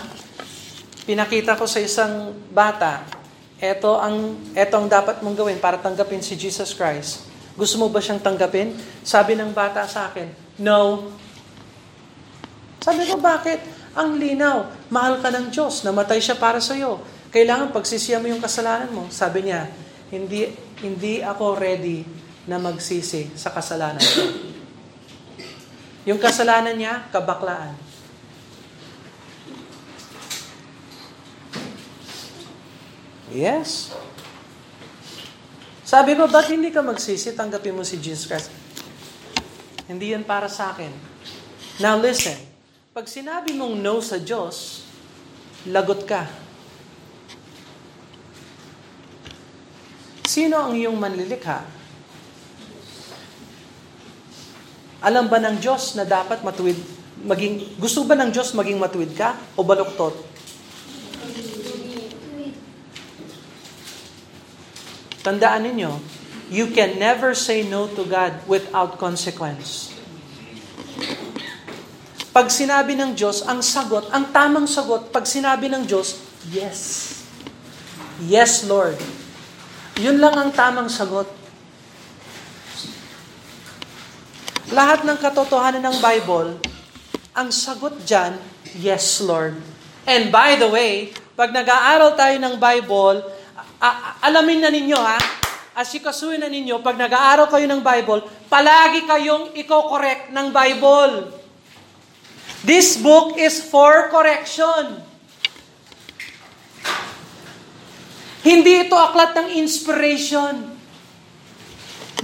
pinakita 1.07 1.55
ko 1.55 1.63
sa 1.63 1.79
isang 1.79 2.35
bata, 2.51 3.07
eto 3.63 3.95
ang, 3.95 4.35
eto 4.59 4.75
ang 4.75 4.91
dapat 4.91 5.23
mong 5.23 5.39
gawin 5.39 5.55
para 5.55 5.79
tanggapin 5.79 6.19
si 6.19 6.35
Jesus 6.35 6.75
Christ. 6.75 7.31
Gusto 7.55 7.79
mo 7.79 7.87
ba 7.87 8.03
siyang 8.03 8.19
tanggapin? 8.19 8.75
Sabi 9.07 9.39
ng 9.39 9.55
bata 9.55 9.87
sa 9.87 10.11
akin, 10.11 10.27
no. 10.59 11.07
Sabi 12.83 13.07
ko, 13.07 13.15
bakit? 13.23 13.63
Ang 13.95 14.19
linaw. 14.19 14.67
Mahal 14.91 15.23
ka 15.23 15.31
ng 15.31 15.47
Diyos. 15.47 15.87
Namatay 15.87 16.19
siya 16.19 16.35
para 16.35 16.59
sa 16.59 16.75
iyo. 16.75 16.99
Kailangan 17.31 17.71
pagsisiya 17.71 18.19
mo 18.19 18.27
yung 18.27 18.43
kasalanan 18.43 18.91
mo. 18.91 19.07
Sabi 19.07 19.47
niya, 19.47 19.71
hindi, 20.11 20.51
hindi 20.83 21.23
ako 21.23 21.55
ready 21.55 22.22
na 22.47 22.59
magsisi 22.59 23.31
sa 23.35 23.51
kasalanan. 23.51 24.03
Yung 26.03 26.19
kasalanan 26.19 26.75
niya, 26.75 27.07
kabaklaan. 27.15 27.79
Yes. 33.31 33.95
Sabi 35.87 36.13
ko, 36.13 36.27
ba't 36.27 36.51
hindi 36.51 36.69
ka 36.69 36.83
magsisi? 36.83 37.33
Tanggapin 37.33 37.73
mo 37.73 37.87
si 37.87 37.97
Jesus 37.97 38.27
Christ. 38.27 38.51
Hindi 39.87 40.11
yan 40.11 40.27
para 40.27 40.51
sa 40.51 40.75
akin. 40.75 40.91
Now 41.79 41.97
listen. 41.97 42.37
Pag 42.93 43.09
sinabi 43.09 43.57
mong 43.57 43.81
no 43.81 43.97
sa 44.05 44.21
Diyos, 44.21 44.85
lagot 45.65 46.05
ka. 46.05 46.29
Sino 50.29 50.61
ang 50.61 50.77
iyong 50.77 50.97
manlilikha? 50.97 51.82
Alam 55.03 55.27
ba 55.27 55.35
ng 55.43 55.59
Diyos 55.59 55.99
na 55.99 56.07
dapat 56.07 56.47
matuwid, 56.47 56.79
maging, 57.27 57.75
gusto 57.75 58.07
ba 58.07 58.15
ng 58.15 58.31
Diyos 58.31 58.55
maging 58.55 58.79
matuwid 58.79 59.11
ka 59.11 59.35
o 59.59 59.67
baluktot? 59.67 60.15
Tandaan 65.23 65.67
ninyo, 65.67 65.91
you 66.47 66.71
can 66.71 66.95
never 66.99 67.35
say 67.35 67.67
no 67.67 67.91
to 67.91 68.07
God 68.07 68.31
without 68.47 68.95
consequence. 68.95 69.91
Pag 72.31 72.47
sinabi 72.47 72.95
ng 72.95 73.11
Diyos, 73.13 73.43
ang 73.43 73.59
sagot, 73.59 74.07
ang 74.09 74.31
tamang 74.31 74.65
sagot, 74.65 75.11
pag 75.11 75.27
sinabi 75.27 75.67
ng 75.67 75.83
Diyos, 75.83 76.17
yes. 76.49 77.11
Yes, 78.23 78.63
Lord. 78.65 78.97
Yun 79.99 80.17
lang 80.17 80.33
ang 80.33 80.49
tamang 80.55 80.89
sagot. 80.89 81.42
Lahat 84.73 85.05
ng 85.05 85.21
katotohanan 85.21 85.85
ng 85.85 85.97
Bible, 86.01 86.57
ang 87.37 87.53
sagot 87.53 87.93
dyan, 88.09 88.41
yes, 88.73 89.21
Lord. 89.21 89.53
And 90.09 90.33
by 90.33 90.57
the 90.57 90.65
way, 90.65 91.13
pag 91.37 91.53
nag-aaral 91.53 92.17
tayo 92.17 92.41
ng 92.41 92.57
Bible, 92.57 93.21
alamin 94.25 94.65
na 94.65 94.73
ninyo 94.73 94.97
ha, 94.97 95.21
asikasuhin 95.77 96.41
na 96.41 96.49
ninyo, 96.49 96.81
pag 96.81 96.97
nag-aaral 96.97 97.53
kayo 97.53 97.69
ng 97.69 97.85
Bible, 97.85 98.25
palagi 98.49 99.05
kayong 99.05 99.53
i-correct 99.53 100.33
ng 100.33 100.47
Bible. 100.49 101.37
This 102.65 102.97
book 102.97 103.37
is 103.37 103.61
for 103.61 104.09
correction. 104.09 105.05
Hindi 108.41 108.89
ito 108.89 108.97
aklat 108.97 109.37
ng 109.37 109.53
inspiration. 109.53 110.73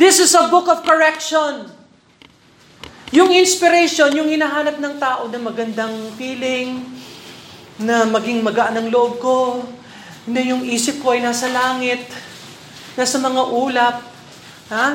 This 0.02 0.18
is 0.18 0.34
a 0.34 0.50
book 0.50 0.66
of 0.66 0.82
correction. 0.82 1.78
Yung 3.10 3.34
inspiration, 3.34 4.13
yung 4.13 4.30
hinahanap 4.30 4.78
ng 4.78 4.95
tao 5.02 5.26
na 5.26 5.41
magandang 5.41 6.13
feeling, 6.13 6.86
na 7.82 8.06
maging 8.06 8.45
magaan 8.45 8.78
ang 8.78 8.88
loob 8.93 9.17
ko, 9.17 9.65
na 10.30 10.45
yung 10.45 10.62
isip 10.62 11.02
ko 11.02 11.17
ay 11.17 11.26
nasa 11.26 11.50
langit, 11.50 12.06
nasa 12.93 13.17
mga 13.17 13.43
ulap. 13.50 14.06
Ha? 14.69 14.88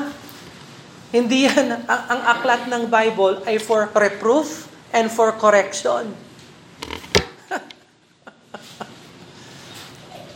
Hindi 1.11 1.51
yan. 1.51 1.75
Ang, 1.91 2.03
ang 2.11 2.23
aklat 2.39 2.71
ng 2.71 2.87
Bible 2.87 3.43
ay 3.47 3.59
for 3.59 3.91
reproof, 3.91 4.71
and 4.95 5.11
for 5.11 5.35
correction. 5.35 6.15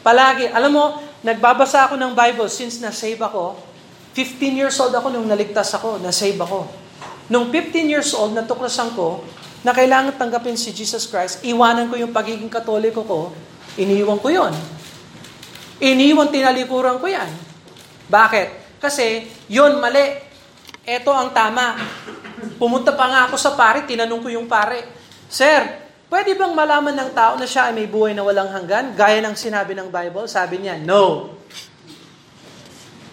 Palagi, 0.07 0.51
alam 0.51 0.75
mo, 0.75 0.99
nagbabasa 1.23 1.87
ako 1.87 1.95
ng 1.95 2.11
Bible 2.19 2.51
since 2.51 2.83
na-save 2.83 3.23
ako. 3.23 3.55
15 4.19 4.59
years 4.59 4.75
old 4.83 4.91
ako 4.91 5.15
nung 5.15 5.31
naligtas 5.31 5.71
ako, 5.79 6.03
na-save 6.03 6.43
ako. 6.43 6.88
Nung 7.29 7.53
15 7.53 7.93
years 7.93 8.17
old, 8.17 8.33
natuklasan 8.33 8.97
ko 8.97 9.25
na 9.61 9.77
kailangan 9.77 10.17
tanggapin 10.17 10.57
si 10.57 10.73
Jesus 10.73 11.05
Christ, 11.05 11.45
iwanan 11.45 11.93
ko 11.93 12.01
yung 12.01 12.13
pagiging 12.13 12.49
katoliko 12.49 13.05
ko, 13.05 13.21
iniwan 13.77 14.17
ko 14.17 14.29
yon. 14.33 14.55
Iniwan 15.79 16.33
tinalikuran 16.33 16.97
ko 16.99 17.07
yan. 17.07 17.29
Bakit? 18.09 18.81
Kasi 18.81 19.29
yon 19.53 19.79
mali. 19.79 20.25
Ito 20.89 21.13
ang 21.13 21.37
tama. 21.37 21.77
Pumunta 22.57 22.97
pa 22.97 23.07
nga 23.13 23.21
ako 23.29 23.37
sa 23.37 23.53
pare, 23.53 23.85
tinanong 23.85 24.25
ko 24.25 24.29
yung 24.33 24.49
pare, 24.49 24.99
Sir, 25.29 25.61
pwede 26.09 26.33
bang 26.33 26.57
malaman 26.57 26.97
ng 26.97 27.11
tao 27.13 27.37
na 27.37 27.45
siya 27.45 27.69
ay 27.69 27.77
may 27.77 27.85
buhay 27.85 28.17
na 28.17 28.25
walang 28.25 28.49
hanggan? 28.49 28.97
Gaya 28.97 29.21
ng 29.21 29.37
sinabi 29.37 29.77
ng 29.77 29.93
Bible? 29.93 30.25
Sabi 30.25 30.65
niya, 30.65 30.81
no. 30.81 31.37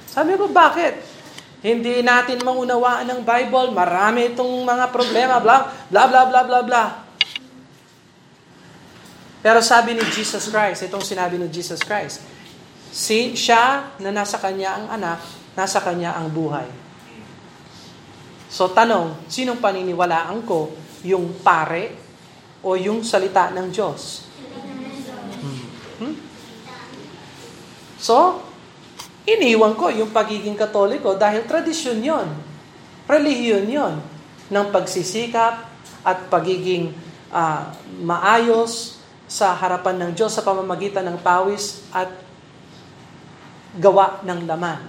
Sabi 0.08 0.40
ko, 0.40 0.48
bakit? 0.48 0.96
Hindi 1.66 2.06
natin 2.06 2.46
maunawaan 2.46 3.10
ng 3.10 3.22
Bible, 3.26 3.74
marami 3.74 4.30
itong 4.30 4.62
mga 4.62 4.94
problema, 4.94 5.42
bla, 5.42 5.66
bla, 5.90 6.06
bla, 6.06 6.22
bla, 6.30 6.42
bla, 6.46 6.60
bla. 6.62 6.84
Pero 9.42 9.66
sabi 9.66 9.98
ni 9.98 10.06
Jesus 10.14 10.54
Christ, 10.54 10.86
itong 10.86 11.02
sinabi 11.02 11.42
ni 11.42 11.50
Jesus 11.50 11.82
Christ, 11.82 12.22
si 12.94 13.34
siya 13.34 13.98
na 13.98 14.14
nasa 14.14 14.38
kanya 14.38 14.78
ang 14.78 14.86
anak, 14.94 15.26
nasa 15.58 15.82
kanya 15.82 16.14
ang 16.14 16.30
buhay. 16.30 16.70
So 18.46 18.70
tanong, 18.70 19.26
sinong 19.26 19.58
paniniwalaan 19.58 20.46
ko? 20.46 20.70
Yung 21.02 21.42
pare 21.42 21.98
o 22.62 22.78
yung 22.78 23.02
salita 23.02 23.50
ng 23.50 23.74
Diyos? 23.74 24.30
Hmm. 25.42 25.66
Hmm? 25.98 26.16
So, 27.98 28.45
iniwan 29.26 29.74
ko 29.74 29.90
yung 29.90 30.14
pagiging 30.14 30.58
katoliko 30.58 31.18
dahil 31.18 31.44
tradisyon 31.46 32.00
yon, 32.02 32.28
relihiyon 33.10 33.66
yon 33.66 33.94
ng 34.50 34.68
pagsisikap 34.70 35.66
at 36.06 36.18
pagiging 36.30 36.94
uh, 37.34 37.74
maayos 38.02 39.02
sa 39.26 39.58
harapan 39.58 40.06
ng 40.06 40.12
Diyos 40.14 40.38
sa 40.38 40.46
pamamagitan 40.46 41.06
ng 41.10 41.18
pawis 41.20 41.82
at 41.90 42.10
gawa 43.76 44.22
ng 44.22 44.46
laman. 44.46 44.86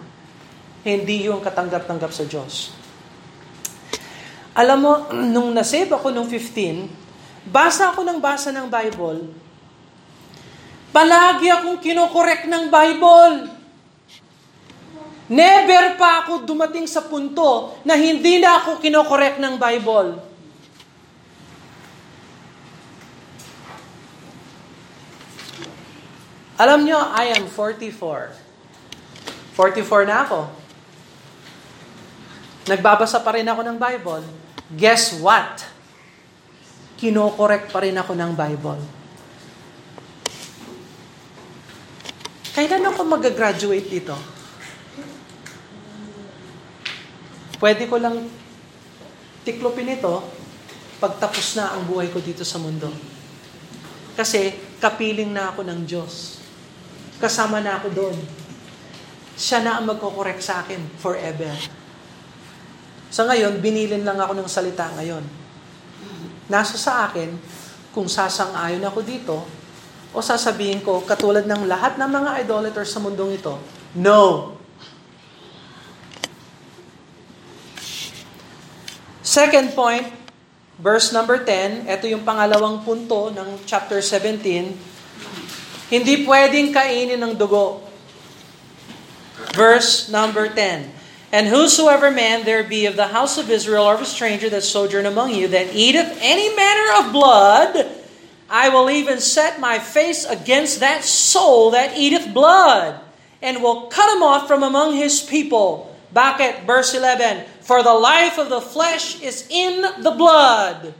Hindi 0.87 1.27
yung 1.27 1.43
katanggap-tanggap 1.43 2.13
sa 2.13 2.29
Diyos. 2.29 2.71
Alam 4.57 4.79
mo, 4.79 4.93
nung 5.13 5.51
nasave 5.57 5.91
ako 5.91 6.15
nung 6.15 6.29
15, 6.29 7.07
Basa 7.47 7.95
ako 7.95 8.03
ng 8.03 8.19
basa 8.19 8.51
ng 8.51 8.67
Bible. 8.67 9.31
Palagi 10.91 11.47
akong 11.47 11.79
kinokorek 11.79 12.51
ng 12.51 12.67
Bible. 12.67 13.56
Never 15.27 15.99
pa 15.99 16.23
ako 16.23 16.47
dumating 16.47 16.87
sa 16.87 17.03
punto 17.03 17.75
na 17.83 17.99
hindi 17.99 18.39
na 18.39 18.63
ako 18.63 18.79
kinokorek 18.79 19.43
ng 19.43 19.55
Bible. 19.59 20.23
Alam 26.57 26.89
nyo, 26.89 26.99
I 27.13 27.37
am 27.37 27.51
44. 27.51 28.33
44 29.53 30.09
na 30.09 30.17
ako. 30.25 30.41
Nagbabasa 32.71 33.21
pa 33.21 33.35
rin 33.35 33.45
ako 33.51 33.61
ng 33.67 33.77
Bible. 33.77 34.25
Guess 34.73 35.21
what? 35.21 35.77
kinokorek 36.97 37.69
pa 37.69 37.85
rin 37.85 37.97
ako 37.97 38.17
ng 38.17 38.33
Bible. 38.33 38.81
Kailan 42.57 42.89
ako 42.89 43.01
mag-graduate 43.05 43.85
dito? 43.85 44.17
Pwede 47.57 47.89
ko 47.89 47.97
lang 47.97 48.29
tiklopin 49.47 49.97
ito 49.97 50.25
pagtapos 51.01 51.57
na 51.57 51.77
ang 51.77 51.89
buhay 51.89 52.09
ko 52.13 52.21
dito 52.21 52.45
sa 52.45 52.61
mundo. 52.61 52.89
Kasi 54.17 54.53
kapiling 54.81 55.33
na 55.33 55.53
ako 55.53 55.65
ng 55.65 55.81
Diyos. 55.85 56.41
Kasama 57.21 57.61
na 57.61 57.81
ako 57.81 57.89
doon. 57.93 58.17
Siya 59.37 59.61
na 59.61 59.81
ang 59.81 59.85
magkokorek 59.89 60.41
sa 60.41 60.65
akin 60.65 60.81
forever. 60.97 61.53
Sa 63.13 63.29
ngayon, 63.29 63.61
binilin 63.61 64.05
lang 64.05 64.17
ako 64.17 64.33
ng 64.37 64.49
salita 64.49 64.89
ngayon 64.97 65.47
nasa 66.47 66.79
sa 66.79 67.11
akin 67.11 67.35
kung 67.91 68.07
sasang-ayon 68.07 68.83
ako 68.87 69.01
dito 69.03 69.37
o 70.15 70.19
sasabihin 70.23 70.81
ko, 70.81 71.05
katulad 71.05 71.45
ng 71.45 71.69
lahat 71.69 72.01
ng 72.01 72.09
mga 72.09 72.31
idolaters 72.47 72.89
sa 72.89 73.03
mundong 73.03 73.37
ito, 73.37 73.61
no. 74.01 74.56
Second 79.27 79.75
point, 79.75 80.07
verse 80.79 81.11
number 81.11 81.43
10, 81.43 81.91
ito 81.91 82.07
yung 82.07 82.23
pangalawang 82.23 82.87
punto 82.87 83.35
ng 83.35 83.59
chapter 83.67 83.99
17, 83.99 85.91
hindi 85.91 86.15
pwedeng 86.23 86.71
kainin 86.71 87.19
ng 87.19 87.35
dugo. 87.35 87.83
Verse 89.51 90.07
number 90.15 90.47
10, 90.47 91.35
And 91.35 91.51
whosoever 91.51 92.15
man 92.15 92.47
there 92.47 92.63
be 92.63 92.87
of 92.87 92.95
the 92.95 93.11
house 93.11 93.35
of 93.35 93.51
Israel 93.51 93.91
or 93.91 93.99
of 93.99 94.07
a 94.07 94.09
stranger 94.09 94.47
that 94.47 94.63
sojourn 94.63 95.11
among 95.11 95.35
you 95.35 95.51
that 95.51 95.75
eateth 95.75 96.23
any 96.23 96.55
manner 96.55 97.03
of 97.03 97.11
blood, 97.11 97.83
I 98.47 98.71
will 98.71 98.87
even 98.87 99.19
set 99.19 99.59
my 99.59 99.83
face 99.83 100.23
against 100.23 100.79
that 100.79 101.03
soul 101.03 101.75
that 101.75 101.99
eateth 101.99 102.31
blood, 102.31 103.03
and 103.43 103.59
will 103.59 103.91
cut 103.91 104.07
him 104.07 104.23
off 104.23 104.47
from 104.47 104.63
among 104.63 104.95
his 104.95 105.19
people. 105.19 105.96
Back 106.17 106.41
at 106.41 106.65
verse 106.65 106.97
11, 106.97 107.45
For 107.61 107.85
the 107.85 107.93
life 107.93 108.41
of 108.41 108.49
the 108.49 108.65
flesh 108.65 109.21
is 109.21 109.45
in 109.53 109.85
the 110.01 110.17
blood. 110.17 110.97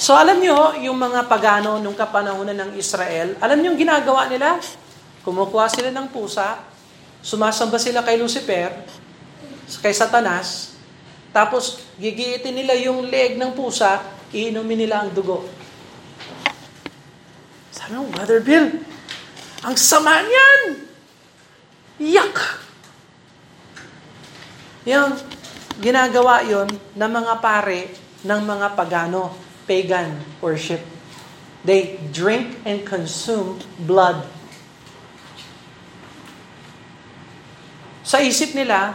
So 0.00 0.16
alam 0.16 0.40
nyo, 0.40 0.72
yung 0.80 0.96
mga 0.96 1.28
pagano 1.28 1.76
nung 1.84 1.92
kapanahonan 1.92 2.56
ng 2.56 2.70
Israel, 2.80 3.36
alam 3.44 3.60
nyo 3.60 3.76
yung 3.76 3.80
ginagawa 3.84 4.24
nila? 4.32 4.56
Kumukuha 5.20 5.68
sila 5.68 5.92
ng 5.92 6.08
pusa, 6.08 6.64
Sumasamba 7.24 7.80
sila 7.80 8.04
kay 8.04 8.20
Lucifer, 8.20 8.68
kay 9.80 9.96
Satanas, 9.96 10.76
tapos 11.32 11.80
gigiitin 11.96 12.52
nila 12.52 12.76
yung 12.76 13.08
leg 13.08 13.40
ng 13.40 13.56
pusa, 13.56 14.04
iinumin 14.28 14.84
nila 14.84 15.04
ang 15.04 15.10
dugo. 15.12 15.48
Sabi 17.72 17.96
mo, 17.96 18.04
Brother 18.12 18.44
Bill, 18.44 18.76
ang 19.64 19.72
sama 19.72 20.20
niyan! 20.20 20.62
Yak! 22.00 22.63
Yung 24.84 25.16
ginagawa 25.80 26.44
yon 26.44 26.68
ng 26.70 27.10
mga 27.10 27.34
pare 27.40 27.92
ng 28.24 28.40
mga 28.40 28.66
pagano, 28.72 29.36
pagan 29.68 30.16
worship. 30.40 30.80
They 31.64 31.96
drink 32.12 32.60
and 32.68 32.84
consume 32.84 33.60
blood 33.80 34.24
Sa 38.14 38.22
isip 38.22 38.54
nila, 38.54 38.94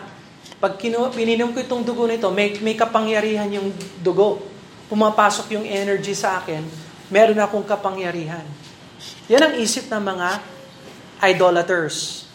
pag 0.63 0.79
kinu- 0.79 1.11
pininom 1.11 1.51
ko 1.51 1.59
itong 1.59 1.83
dugo 1.83 2.07
nito, 2.07 2.31
may, 2.31 2.55
may 2.63 2.71
kapangyarihan 2.71 3.51
yung 3.51 3.67
dugo. 3.99 4.39
Pumapasok 4.87 5.59
yung 5.59 5.67
energy 5.67 6.15
sa 6.15 6.39
akin, 6.39 6.63
meron 7.11 7.35
akong 7.35 7.67
kapangyarihan. 7.67 8.47
Yan 9.27 9.43
ang 9.43 9.53
isip 9.59 9.91
ng 9.91 9.99
mga 9.99 10.39
idolaters. 11.35 12.29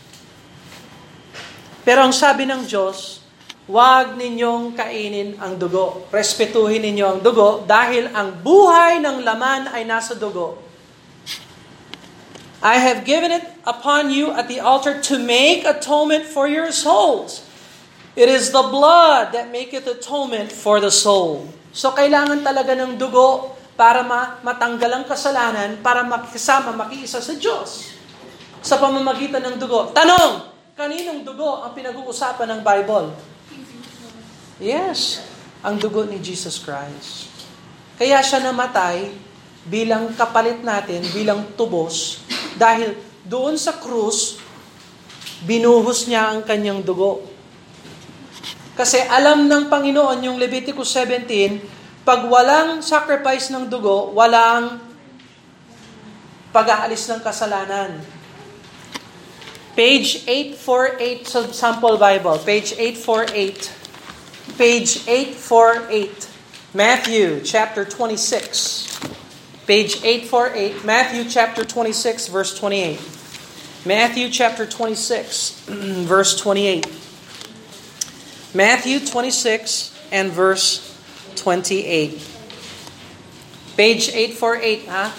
Pero 1.89 2.05
ang 2.05 2.13
sabi 2.13 2.45
ng 2.45 2.69
Diyos, 2.69 3.24
huwag 3.65 4.21
ninyong 4.21 4.77
kainin 4.77 5.41
ang 5.41 5.57
dugo. 5.57 6.05
Respetuhin 6.13 6.85
ninyo 6.85 7.07
ang 7.17 7.21
dugo 7.25 7.65
dahil 7.65 8.13
ang 8.13 8.45
buhay 8.45 9.01
ng 9.01 9.25
laman 9.25 9.73
ay 9.73 9.89
nasa 9.89 10.13
dugo. 10.13 10.61
I 12.65 12.81
have 12.81 13.05
given 13.05 13.29
it 13.29 13.45
upon 13.69 14.09
you 14.09 14.33
at 14.33 14.49
the 14.49 14.57
altar 14.61 14.97
to 15.13 15.21
make 15.21 15.69
atonement 15.69 16.25
for 16.25 16.49
your 16.49 16.73
souls. 16.73 17.45
It 18.17 18.33
is 18.33 18.57
the 18.57 18.65
blood 18.65 19.37
that 19.37 19.53
maketh 19.53 19.85
atonement 19.85 20.49
for 20.49 20.81
the 20.81 20.89
soul. 20.89 21.45
So 21.77 21.93
kailangan 21.93 22.41
talaga 22.41 22.73
ng 22.73 22.97
dugo 22.97 23.53
para 23.75 24.07
matanggal 24.41 25.03
ang 25.03 25.05
kasalanan, 25.05 25.83
para 25.83 26.07
makisama, 26.07 26.73
makiisa 26.73 27.19
sa 27.19 27.35
Diyos. 27.35 27.91
Sa 28.65 28.81
pamamagitan 28.81 29.45
ng 29.45 29.57
dugo. 29.61 29.93
Tanong, 29.93 30.47
kaninong 30.73 31.27
dugo 31.27 31.67
ang 31.67 31.77
pinag-uusapan 31.77 32.49
ng 32.55 32.61
Bible? 32.65 33.34
Yes, 34.63 35.19
ang 35.67 35.83
dugo 35.83 36.07
ni 36.07 36.23
Jesus 36.23 36.63
Christ. 36.63 37.27
Kaya 37.99 38.23
siya 38.23 38.39
namatay 38.39 39.11
bilang 39.67 40.15
kapalit 40.15 40.63
natin, 40.63 41.03
bilang 41.11 41.43
tubos, 41.59 42.23
dahil 42.55 42.95
doon 43.27 43.59
sa 43.59 43.75
krus, 43.83 44.39
binuhos 45.43 46.07
niya 46.07 46.31
ang 46.31 46.47
kanyang 46.47 46.87
dugo. 46.87 47.27
Kasi 48.79 49.03
alam 49.03 49.47
ng 49.51 49.67
Panginoon 49.67 50.23
yung 50.23 50.39
Leviticus 50.39 50.91
17, 51.03 52.07
pag 52.07 52.27
walang 52.31 52.79
sacrifice 52.79 53.51
ng 53.51 53.67
dugo, 53.67 54.15
walang 54.15 54.79
pag-aalis 56.55 57.11
ng 57.11 57.19
kasalanan. 57.23 57.99
Page 59.75 60.23
848 60.31 61.27
sa 61.27 61.41
Sample 61.51 61.99
Bible. 61.99 62.39
Page 62.47 62.79
848. 62.79 63.84
Page 64.59 65.09
848. 65.09 66.31
Matthew 66.75 67.41
chapter 67.43 67.85
26. 67.85 68.85
Page 69.67 70.05
848, 70.05 70.85
Matthew 70.85 71.25
chapter 71.25 71.65
26, 71.65 72.29
verse 72.29 72.59
28. 72.59 73.01
Matthew 73.87 74.29
chapter 74.29 74.67
26, 74.67 75.65
verse 76.05 76.39
28. 76.39 76.87
Matthew 78.53 79.01
26 79.01 79.99
and 80.13 80.31
verse 80.33 81.01
28. 81.37 82.11
Page 83.75 84.09
848, 84.11 84.89
ha? 84.89 85.15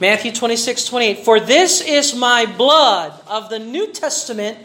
Matthew 0.00 0.32
26, 0.32 0.86
28. 0.86 1.18
For 1.18 1.38
this 1.38 1.82
is 1.82 2.14
my 2.14 2.46
blood 2.46 3.12
of 3.26 3.50
the 3.50 3.58
New 3.58 3.92
Testament, 3.92 4.56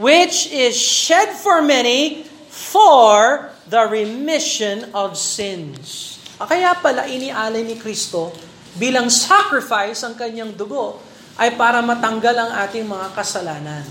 which 0.00 0.48
is 0.52 0.72
shed 0.72 1.36
for 1.36 1.60
many 1.60 2.24
for 2.48 3.50
the 3.68 3.84
remission 3.88 4.88
of 4.92 5.16
sins. 5.16 6.16
Ah, 6.40 6.48
kaya 6.48 6.76
pala 6.80 7.08
inialay 7.08 7.64
ni 7.64 7.76
Kristo 7.76 8.32
bilang 8.76 9.12
sacrifice 9.12 10.00
ang 10.04 10.16
kanyang 10.16 10.56
dugo 10.56 11.00
ay 11.36 11.56
para 11.56 11.80
matanggal 11.84 12.36
ang 12.36 12.50
ating 12.68 12.84
mga 12.84 13.08
kasalanan. 13.16 13.84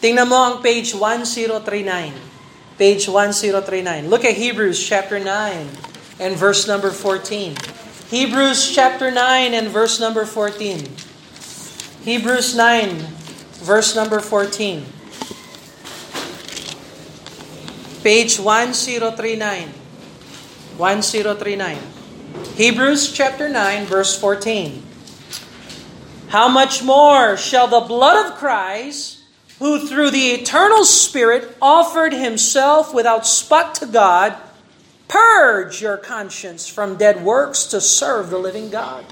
Tingnan 0.00 0.24
mo 0.24 0.40
ang 0.40 0.56
page 0.64 0.96
1039. 0.96 1.60
Page 2.80 3.04
1039. 3.12 4.08
Look 4.08 4.24
at 4.24 4.32
Hebrews 4.32 4.80
chapter 4.80 5.20
9 5.20 5.68
and 6.16 6.32
verse 6.40 6.64
number 6.64 6.88
14. 6.88 7.52
Hebrews 8.08 8.72
chapter 8.72 9.12
9 9.12 9.52
and 9.52 9.68
verse 9.68 10.00
number 10.00 10.24
14. 10.24 10.88
Hebrews 12.08 12.56
9 12.56 13.19
verse 13.60 13.94
number 13.94 14.20
14. 14.20 14.84
Page 18.02 18.38
1039. 18.38 19.68
1039. 20.76 21.78
Hebrews 22.54 23.12
chapter 23.12 23.48
9 23.48 23.86
verse 23.86 24.18
14. 24.18 24.82
How 26.28 26.48
much 26.48 26.82
more 26.82 27.36
shall 27.36 27.68
the 27.68 27.80
blood 27.80 28.26
of 28.26 28.38
Christ, 28.38 29.18
who 29.58 29.86
through 29.86 30.10
the 30.10 30.30
eternal 30.30 30.84
Spirit 30.84 31.56
offered 31.60 32.12
himself 32.12 32.94
without 32.94 33.26
spot 33.26 33.74
to 33.76 33.86
God, 33.86 34.36
Purge 35.10 35.82
your 35.82 35.96
conscience 35.96 36.68
from 36.68 36.94
dead 36.94 37.24
works 37.24 37.64
to 37.64 37.80
serve 37.80 38.30
the 38.30 38.38
living 38.38 38.70
God. 38.70 39.04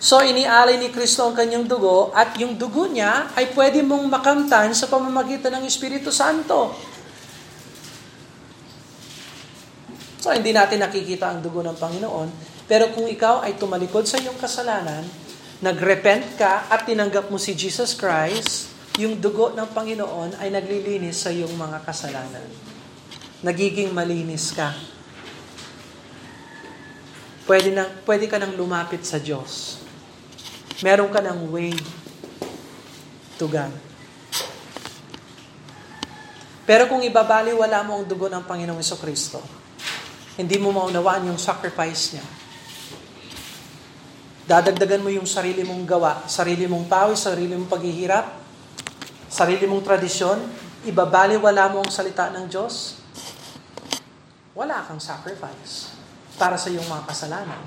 So 0.00 0.24
inialay 0.24 0.80
ni 0.80 0.88
Kristo 0.88 1.28
ang 1.28 1.36
kanyang 1.36 1.68
dugo 1.68 2.08
at 2.16 2.32
yung 2.40 2.56
dugo 2.56 2.88
niya 2.88 3.30
ay 3.36 3.52
pwede 3.52 3.84
mong 3.84 4.08
makamtan 4.08 4.72
sa 4.72 4.88
pamamagitan 4.88 5.60
ng 5.60 5.68
Espiritu 5.68 6.08
Santo. 6.08 6.72
So 10.20 10.32
hindi 10.32 10.56
natin 10.56 10.80
nakikita 10.80 11.28
ang 11.28 11.44
dugo 11.44 11.60
ng 11.60 11.76
Panginoon, 11.76 12.28
pero 12.64 12.88
kung 12.96 13.08
ikaw 13.08 13.44
ay 13.44 13.60
tumalikod 13.60 14.08
sa 14.08 14.16
iyong 14.16 14.40
kasalanan, 14.40 15.04
nagrepent 15.60 16.40
ka 16.40 16.68
at 16.72 16.88
tinanggap 16.88 17.28
mo 17.28 17.36
si 17.36 17.52
Jesus 17.52 17.92
Christ, 17.92 18.72
yung 18.96 19.20
dugo 19.20 19.52
ng 19.52 19.68
Panginoon 19.68 20.40
ay 20.40 20.48
naglilinis 20.48 21.24
sa 21.24 21.28
iyong 21.28 21.52
mga 21.56 21.84
kasalanan 21.84 22.70
nagiging 23.40 23.92
malinis 23.96 24.52
ka. 24.52 24.76
Pwede, 27.48 27.72
na, 27.72 27.88
pwede 28.04 28.28
ka 28.30 28.36
nang 28.36 28.54
lumapit 28.54 29.02
sa 29.02 29.16
Diyos. 29.16 29.79
Meron 30.80 31.12
ka 31.12 31.20
ng 31.20 31.52
way 31.52 31.76
to 33.36 33.44
God. 33.48 33.72
Pero 36.64 36.86
kung 36.86 37.02
ibabaliwala 37.02 37.82
mo 37.82 37.98
ang 37.98 38.04
dugo 38.06 38.30
ng 38.30 38.46
Panginoong 38.46 38.80
Kristo, 39.00 39.42
hindi 40.38 40.56
mo 40.56 40.70
maunawaan 40.70 41.28
yung 41.28 41.40
sacrifice 41.40 42.14
niya. 42.14 42.26
Dadagdagan 44.46 45.02
mo 45.02 45.10
yung 45.10 45.26
sarili 45.26 45.66
mong 45.66 45.82
gawa, 45.82 46.12
sarili 46.30 46.70
mong 46.70 46.86
pawis, 46.86 47.22
sarili 47.22 47.58
mong 47.58 47.70
paghihirap, 47.70 48.26
sarili 49.30 49.66
mong 49.66 49.82
tradisyon, 49.82 50.38
ibabaliwala 50.86 51.70
mo 51.70 51.82
ang 51.82 51.90
salita 51.90 52.30
ng 52.34 52.46
Diyos, 52.50 52.98
wala 54.54 54.82
kang 54.86 54.98
sacrifice 54.98 55.94
para 56.34 56.58
sa 56.58 56.70
iyong 56.70 56.86
mga 56.86 57.02
kasalanan. 57.08 57.62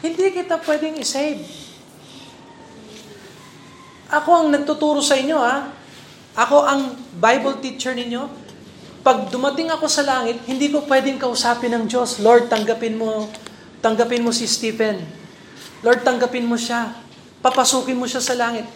Hindi 0.00 0.32
kita 0.32 0.56
pwedeng 0.62 0.96
isave. 0.98 1.59
Ako 4.10 4.30
ang 4.42 4.48
nagtuturo 4.50 4.98
sa 4.98 5.14
inyo, 5.14 5.38
ha? 5.38 5.70
Ako 6.34 6.66
ang 6.66 6.98
Bible 7.14 7.62
teacher 7.62 7.94
ninyo. 7.94 8.26
Pag 9.06 9.30
dumating 9.30 9.70
ako 9.70 9.86
sa 9.86 10.02
langit, 10.02 10.42
hindi 10.50 10.68
ko 10.68 10.82
pwedeng 10.84 11.16
kausapin 11.16 11.72
ng 11.72 11.84
Diyos, 11.86 12.18
Lord, 12.18 12.50
tanggapin 12.50 12.98
mo, 12.98 13.30
tanggapin 13.78 14.20
mo 14.20 14.34
si 14.34 14.50
Stephen. 14.50 15.00
Lord, 15.80 16.04
tanggapin 16.04 16.44
mo 16.44 16.58
siya. 16.58 16.92
Papasukin 17.40 17.96
mo 17.96 18.04
siya 18.04 18.20
sa 18.20 18.36
langit. 18.36 18.68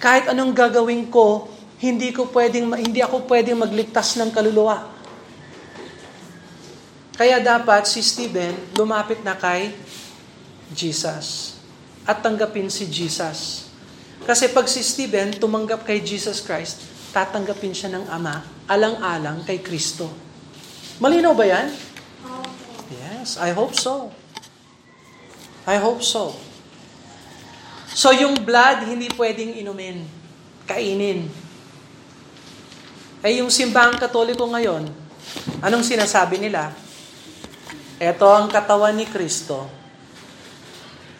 Kahit 0.00 0.32
anong 0.32 0.56
gagawin 0.56 1.12
ko, 1.12 1.50
hindi 1.80 2.12
ko 2.12 2.28
pwedeng 2.32 2.72
hindi 2.76 3.00
ako 3.00 3.24
pwedeng 3.28 3.60
magligtas 3.60 4.16
ng 4.16 4.32
kaluluwa. 4.32 4.88
Kaya 7.20 7.36
dapat 7.40 7.84
si 7.84 8.00
Stephen 8.00 8.56
lumapit 8.76 9.20
na 9.20 9.36
kay 9.36 9.76
Jesus 10.72 11.56
at 12.08 12.24
tanggapin 12.24 12.72
si 12.72 12.88
Jesus. 12.88 13.69
Kasi 14.24 14.52
pag 14.52 14.68
si 14.68 14.84
Stephen 14.84 15.32
tumanggap 15.36 15.84
kay 15.88 16.04
Jesus 16.04 16.44
Christ, 16.44 16.84
tatanggapin 17.10 17.74
siya 17.74 17.90
ng 17.96 18.04
Ama 18.06 18.60
alang-alang 18.70 19.42
kay 19.42 19.58
Kristo. 19.58 20.06
Malinaw 21.02 21.34
ba 21.34 21.42
yan? 21.48 21.66
Yes, 22.90 23.34
I 23.40 23.50
hope 23.50 23.74
so. 23.74 24.14
I 25.66 25.76
hope 25.82 26.06
so. 26.06 26.38
So 27.90 28.14
yung 28.14 28.46
blood 28.46 28.86
hindi 28.86 29.10
pwedeng 29.18 29.58
inumin, 29.58 30.06
kainin. 30.70 31.26
Ay 33.20 33.42
yung 33.42 33.50
simbahang 33.50 33.98
katoliko 33.98 34.46
ngayon, 34.46 34.86
anong 35.60 35.84
sinasabi 35.84 36.38
nila? 36.38 36.70
Ito 38.00 38.24
ang 38.24 38.48
katawan 38.48 38.96
ni 38.96 39.04
Kristo. 39.04 39.66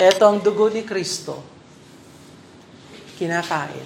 Ito 0.01 0.23
ang 0.25 0.39
dugo 0.41 0.73
ni 0.73 0.87
Kristo. 0.87 1.50
Kinakain. 3.21 3.85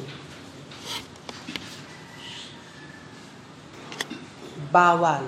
Bawal. 4.70 5.26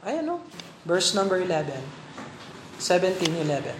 Ay 0.00 0.24
ano? 0.24 0.40
Verse 0.88 1.12
number 1.12 1.36
11. 1.44 1.68
17:11. 2.80 3.76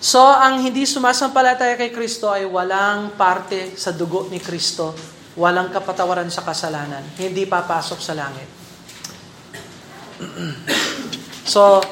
So, 0.00 0.24
ang 0.24 0.64
hindi 0.64 0.88
sumasampalataya 0.88 1.76
kay 1.76 1.92
Kristo 1.92 2.32
ay 2.32 2.48
walang 2.48 3.14
parte 3.14 3.76
sa 3.76 3.92
dugo 3.92 4.26
ni 4.32 4.40
Kristo, 4.40 4.96
walang 5.36 5.68
kapatawaran 5.68 6.32
sa 6.32 6.42
kasalanan, 6.42 7.04
hindi 7.20 7.44
papasok 7.44 8.00
sa 8.00 8.16
langit. 8.16 8.48
so, 11.50 11.82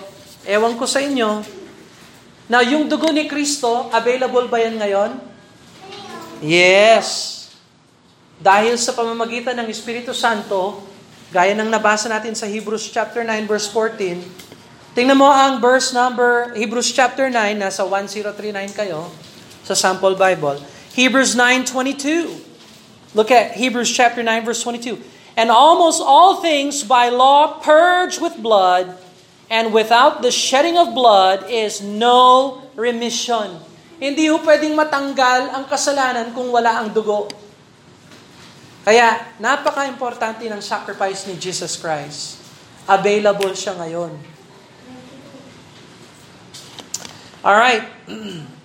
ewan 0.46 0.78
ko 0.78 0.86
sa 0.86 1.02
inyo, 1.02 1.42
na 2.46 2.62
yung 2.62 2.86
dugo 2.86 3.10
ni 3.10 3.26
Kristo, 3.26 3.90
available 3.90 4.46
ba 4.46 4.62
yan 4.62 4.78
ngayon? 4.78 5.10
Yes. 6.38 7.34
Dahil 8.38 8.78
sa 8.78 8.94
pamamagitan 8.94 9.58
ng 9.58 9.66
Espiritu 9.66 10.14
Santo, 10.14 10.86
gaya 11.34 11.58
ng 11.58 11.66
nabasa 11.66 12.06
natin 12.06 12.38
sa 12.38 12.46
Hebrews 12.46 12.88
chapter 12.94 13.26
9 13.26 13.50
verse 13.50 13.66
14, 13.74 14.22
Tingnan 14.98 15.14
mo 15.14 15.30
ang 15.30 15.62
verse 15.62 15.94
number, 15.94 16.50
Hebrews 16.58 16.90
chapter 16.90 17.30
9, 17.30 17.54
nasa 17.54 17.86
1039 17.86 18.74
kayo, 18.74 19.06
sa 19.62 19.76
sample 19.76 20.18
Bible. 20.18 20.58
Hebrews 20.96 21.38
9.22. 21.38 23.14
Look 23.14 23.30
at 23.30 23.54
Hebrews 23.54 23.94
chapter 23.94 24.26
9, 24.26 24.42
verse 24.42 24.58
22. 24.64 24.98
And 25.38 25.54
almost 25.54 26.02
all 26.02 26.42
things 26.42 26.82
by 26.82 27.14
law 27.14 27.62
purged 27.62 28.18
with 28.18 28.34
blood, 28.42 28.98
and 29.48 29.72
without 29.72 30.20
the 30.20 30.32
shedding 30.32 30.76
of 30.76 30.92
blood 30.92 31.48
is 31.48 31.80
no 31.80 32.60
remission. 32.76 33.60
Hindi 33.98 34.30
ho 34.30 34.38
pwedeng 34.44 34.78
matanggal 34.78 35.50
ang 35.50 35.64
kasalanan 35.66 36.30
kung 36.36 36.52
wala 36.54 36.84
ang 36.84 36.94
dugo. 36.94 37.26
Kaya, 38.86 39.36
napaka-importante 39.36 40.48
ng 40.48 40.62
sacrifice 40.62 41.28
ni 41.28 41.36
Jesus 41.36 41.76
Christ. 41.76 42.40
Available 42.88 43.52
siya 43.52 43.76
ngayon. 43.76 44.16
Alright. 47.44 47.84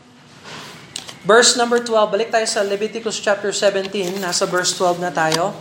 Verse 1.28 1.56
number 1.56 1.80
12. 1.80 2.14
Balik 2.14 2.30
tayo 2.36 2.44
sa 2.48 2.64
Leviticus 2.64 3.20
chapter 3.20 3.56
17. 3.56 4.20
Nasa 4.20 4.44
verse 4.44 4.76
12 4.76 5.00
na 5.00 5.08
tayo. 5.08 5.56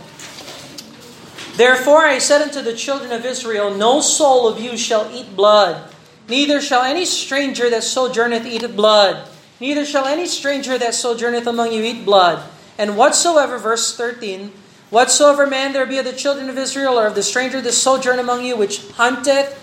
Therefore 1.55 2.05
I 2.05 2.17
said 2.17 2.41
unto 2.41 2.61
the 2.61 2.73
children 2.73 3.11
of 3.11 3.25
Israel, 3.25 3.73
No 3.73 4.01
soul 4.01 4.47
of 4.47 4.59
you 4.59 4.77
shall 4.77 5.09
eat 5.13 5.35
blood, 5.35 5.93
neither 6.27 6.59
shall 6.59 6.81
any 6.81 7.05
stranger 7.05 7.69
that 7.69 7.83
sojourneth 7.83 8.45
eat 8.45 8.75
blood, 8.75 9.27
neither 9.59 9.85
shall 9.85 10.05
any 10.05 10.25
stranger 10.25 10.77
that 10.77 10.95
sojourneth 10.95 11.45
among 11.45 11.71
you 11.71 11.83
eat 11.83 12.05
blood. 12.05 12.41
And 12.77 12.97
whatsoever, 12.97 13.59
verse 13.59 13.95
13, 13.95 14.51
Whatsoever 14.93 15.47
man 15.47 15.73
there 15.73 15.87
be 15.87 15.97
of 15.97 16.05
the 16.05 16.13
children 16.13 16.49
of 16.49 16.57
Israel 16.57 16.99
or 16.99 17.07
of 17.07 17.15
the 17.15 17.23
stranger 17.25 17.61
that 17.61 17.71
sojourn 17.73 18.19
among 18.19 18.45
you, 18.45 18.55
which 18.55 18.77
hunteth 18.93 19.57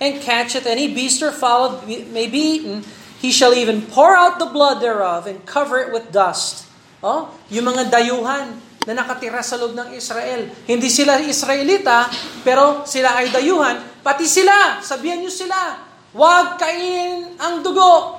and 0.00 0.20
catcheth 0.20 0.66
any 0.66 0.92
beast 0.92 1.22
or 1.22 1.30
fowl 1.30 1.82
may 1.86 2.26
be 2.26 2.58
eaten, 2.58 2.82
he 3.22 3.30
shall 3.30 3.54
even 3.54 3.82
pour 3.82 4.16
out 4.16 4.40
the 4.40 4.50
blood 4.50 4.82
thereof 4.82 5.28
and 5.28 5.46
cover 5.46 5.78
it 5.78 5.92
with 5.92 6.10
dust. 6.10 6.66
Oh, 6.98 7.30
yung 7.48 7.70
mga 7.70 7.94
dayuhan 7.94 8.58
na 8.82 8.98
nakatira 8.98 9.38
sa 9.46 9.54
loob 9.54 9.78
ng 9.78 9.94
Israel. 9.94 10.50
Hindi 10.66 10.90
sila 10.90 11.22
Israelita, 11.22 12.10
pero 12.42 12.82
sila 12.82 13.14
ay 13.22 13.30
dayuhan. 13.30 14.02
Pati 14.02 14.26
sila, 14.26 14.82
sabihan 14.82 15.22
nyo 15.22 15.30
sila, 15.30 15.78
huwag 16.10 16.58
kainin 16.58 17.38
ang 17.38 17.62
dugo. 17.62 18.18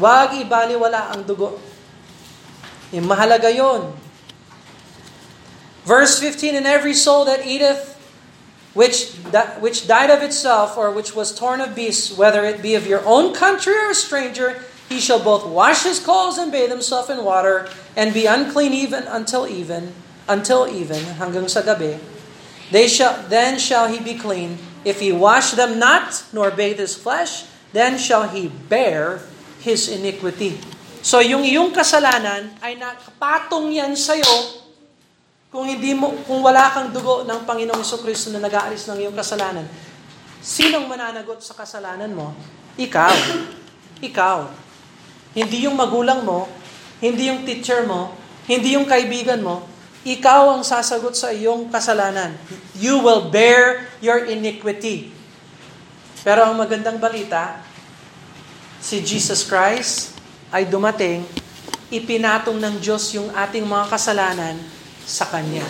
Huwag 0.00 0.40
ibaliwala 0.40 1.12
ang 1.12 1.26
dugo. 1.28 1.60
Eh, 2.88 3.02
mahalaga 3.04 3.52
yon. 3.52 3.92
Verse 5.84 6.20
15, 6.20 6.56
And 6.56 6.68
every 6.68 6.96
soul 6.96 7.28
that 7.28 7.44
eateth, 7.44 7.96
which, 8.72 9.12
that, 9.32 9.60
which 9.60 9.84
died 9.84 10.08
of 10.08 10.24
itself, 10.24 10.76
or 10.80 10.92
which 10.92 11.12
was 11.12 11.34
torn 11.34 11.60
of 11.60 11.76
beasts, 11.76 12.16
whether 12.16 12.44
it 12.44 12.62
be 12.62 12.74
of 12.74 12.86
your 12.86 13.04
own 13.04 13.34
country 13.34 13.76
or 13.76 13.90
a 13.90 13.96
stranger, 13.96 14.64
he 14.88 14.98
shall 14.98 15.20
both 15.20 15.44
wash 15.44 15.84
his 15.84 16.00
clothes 16.00 16.40
and 16.40 16.48
bathe 16.48 16.72
himself 16.72 17.12
in 17.12 17.20
water, 17.22 17.68
and 17.92 18.16
be 18.16 18.24
unclean 18.24 18.72
even 18.72 19.04
until 19.08 19.44
even, 19.44 19.92
until 20.24 20.64
even, 20.64 21.00
hanggang 21.20 21.44
sa 21.46 21.60
gabi. 21.60 22.00
They 22.72 22.88
shall, 22.88 23.20
then 23.28 23.60
shall 23.60 23.88
he 23.88 24.00
be 24.00 24.16
clean. 24.16 24.56
If 24.84 25.00
he 25.04 25.12
wash 25.12 25.52
them 25.52 25.76
not, 25.76 26.24
nor 26.32 26.48
bathe 26.52 26.80
his 26.80 26.96
flesh, 26.96 27.44
then 27.76 28.00
shall 28.00 28.28
he 28.32 28.48
bear 28.48 29.20
his 29.60 29.88
iniquity. 29.92 30.56
So 31.04 31.20
yung 31.20 31.44
iyong 31.44 31.72
kasalanan 31.72 32.56
ay 32.60 32.76
nakapatong 32.76 33.72
yan 33.72 33.92
sa'yo 33.94 34.64
kung 35.48 35.64
hindi 35.64 35.96
mo 35.96 36.12
kung 36.28 36.44
wala 36.44 36.68
kang 36.68 36.92
dugo 36.92 37.24
ng 37.24 37.48
Panginoong 37.48 37.84
Kristo 38.04 38.28
na 38.28 38.40
nag-aalis 38.40 38.84
ng 38.88 39.08
iyong 39.08 39.16
kasalanan. 39.16 39.64
Sinong 40.44 40.84
mananagot 40.84 41.40
sa 41.40 41.56
kasalanan 41.56 42.12
mo? 42.12 42.36
Ikaw. 42.76 43.14
Ikaw. 44.04 44.67
Hindi 45.32 45.68
yung 45.68 45.76
magulang 45.76 46.24
mo, 46.24 46.48
hindi 46.98 47.28
yung 47.28 47.44
teacher 47.44 47.84
mo, 47.84 48.14
hindi 48.48 48.74
yung 48.74 48.88
kaibigan 48.88 49.44
mo, 49.44 49.68
ikaw 50.06 50.56
ang 50.56 50.62
sasagot 50.64 51.12
sa 51.12 51.34
iyong 51.34 51.68
kasalanan. 51.68 52.32
You 52.78 53.02
will 53.02 53.28
bear 53.28 53.90
your 54.00 54.24
iniquity. 54.24 55.12
Pero 56.24 56.48
ang 56.48 56.56
magandang 56.56 56.96
balita, 56.96 57.60
si 58.80 59.04
Jesus 59.04 59.44
Christ 59.44 60.16
ay 60.48 60.64
dumating, 60.64 61.26
ipinatong 61.92 62.56
ng 62.56 62.74
Diyos 62.80 63.12
yung 63.12 63.28
ating 63.32 63.68
mga 63.68 63.84
kasalanan 63.90 64.56
sa 65.04 65.28
Kanya. 65.28 65.64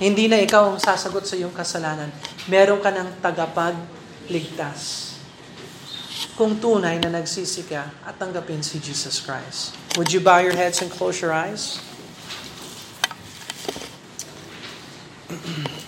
Hindi 0.00 0.32
na 0.32 0.40
ikaw 0.40 0.72
ang 0.72 0.80
sasagot 0.80 1.28
sa 1.28 1.36
iyong 1.36 1.52
kasalanan. 1.52 2.08
Meron 2.48 2.80
ka 2.80 2.88
ng 2.88 3.20
tagapagligtas. 3.20 5.09
Kung 6.40 6.56
tunay 6.56 6.96
na 7.04 7.12
nagsisi 7.12 7.68
ka 7.68 7.92
at 8.00 8.16
tanggapin 8.16 8.64
si 8.64 8.80
Jesus 8.80 9.20
Christ. 9.20 9.76
Would 10.00 10.08
you 10.08 10.24
bow 10.24 10.40
your 10.40 10.56
heads 10.56 10.80
and 10.80 10.88
close 10.88 11.20
your 11.20 11.36
eyes? 11.36 11.76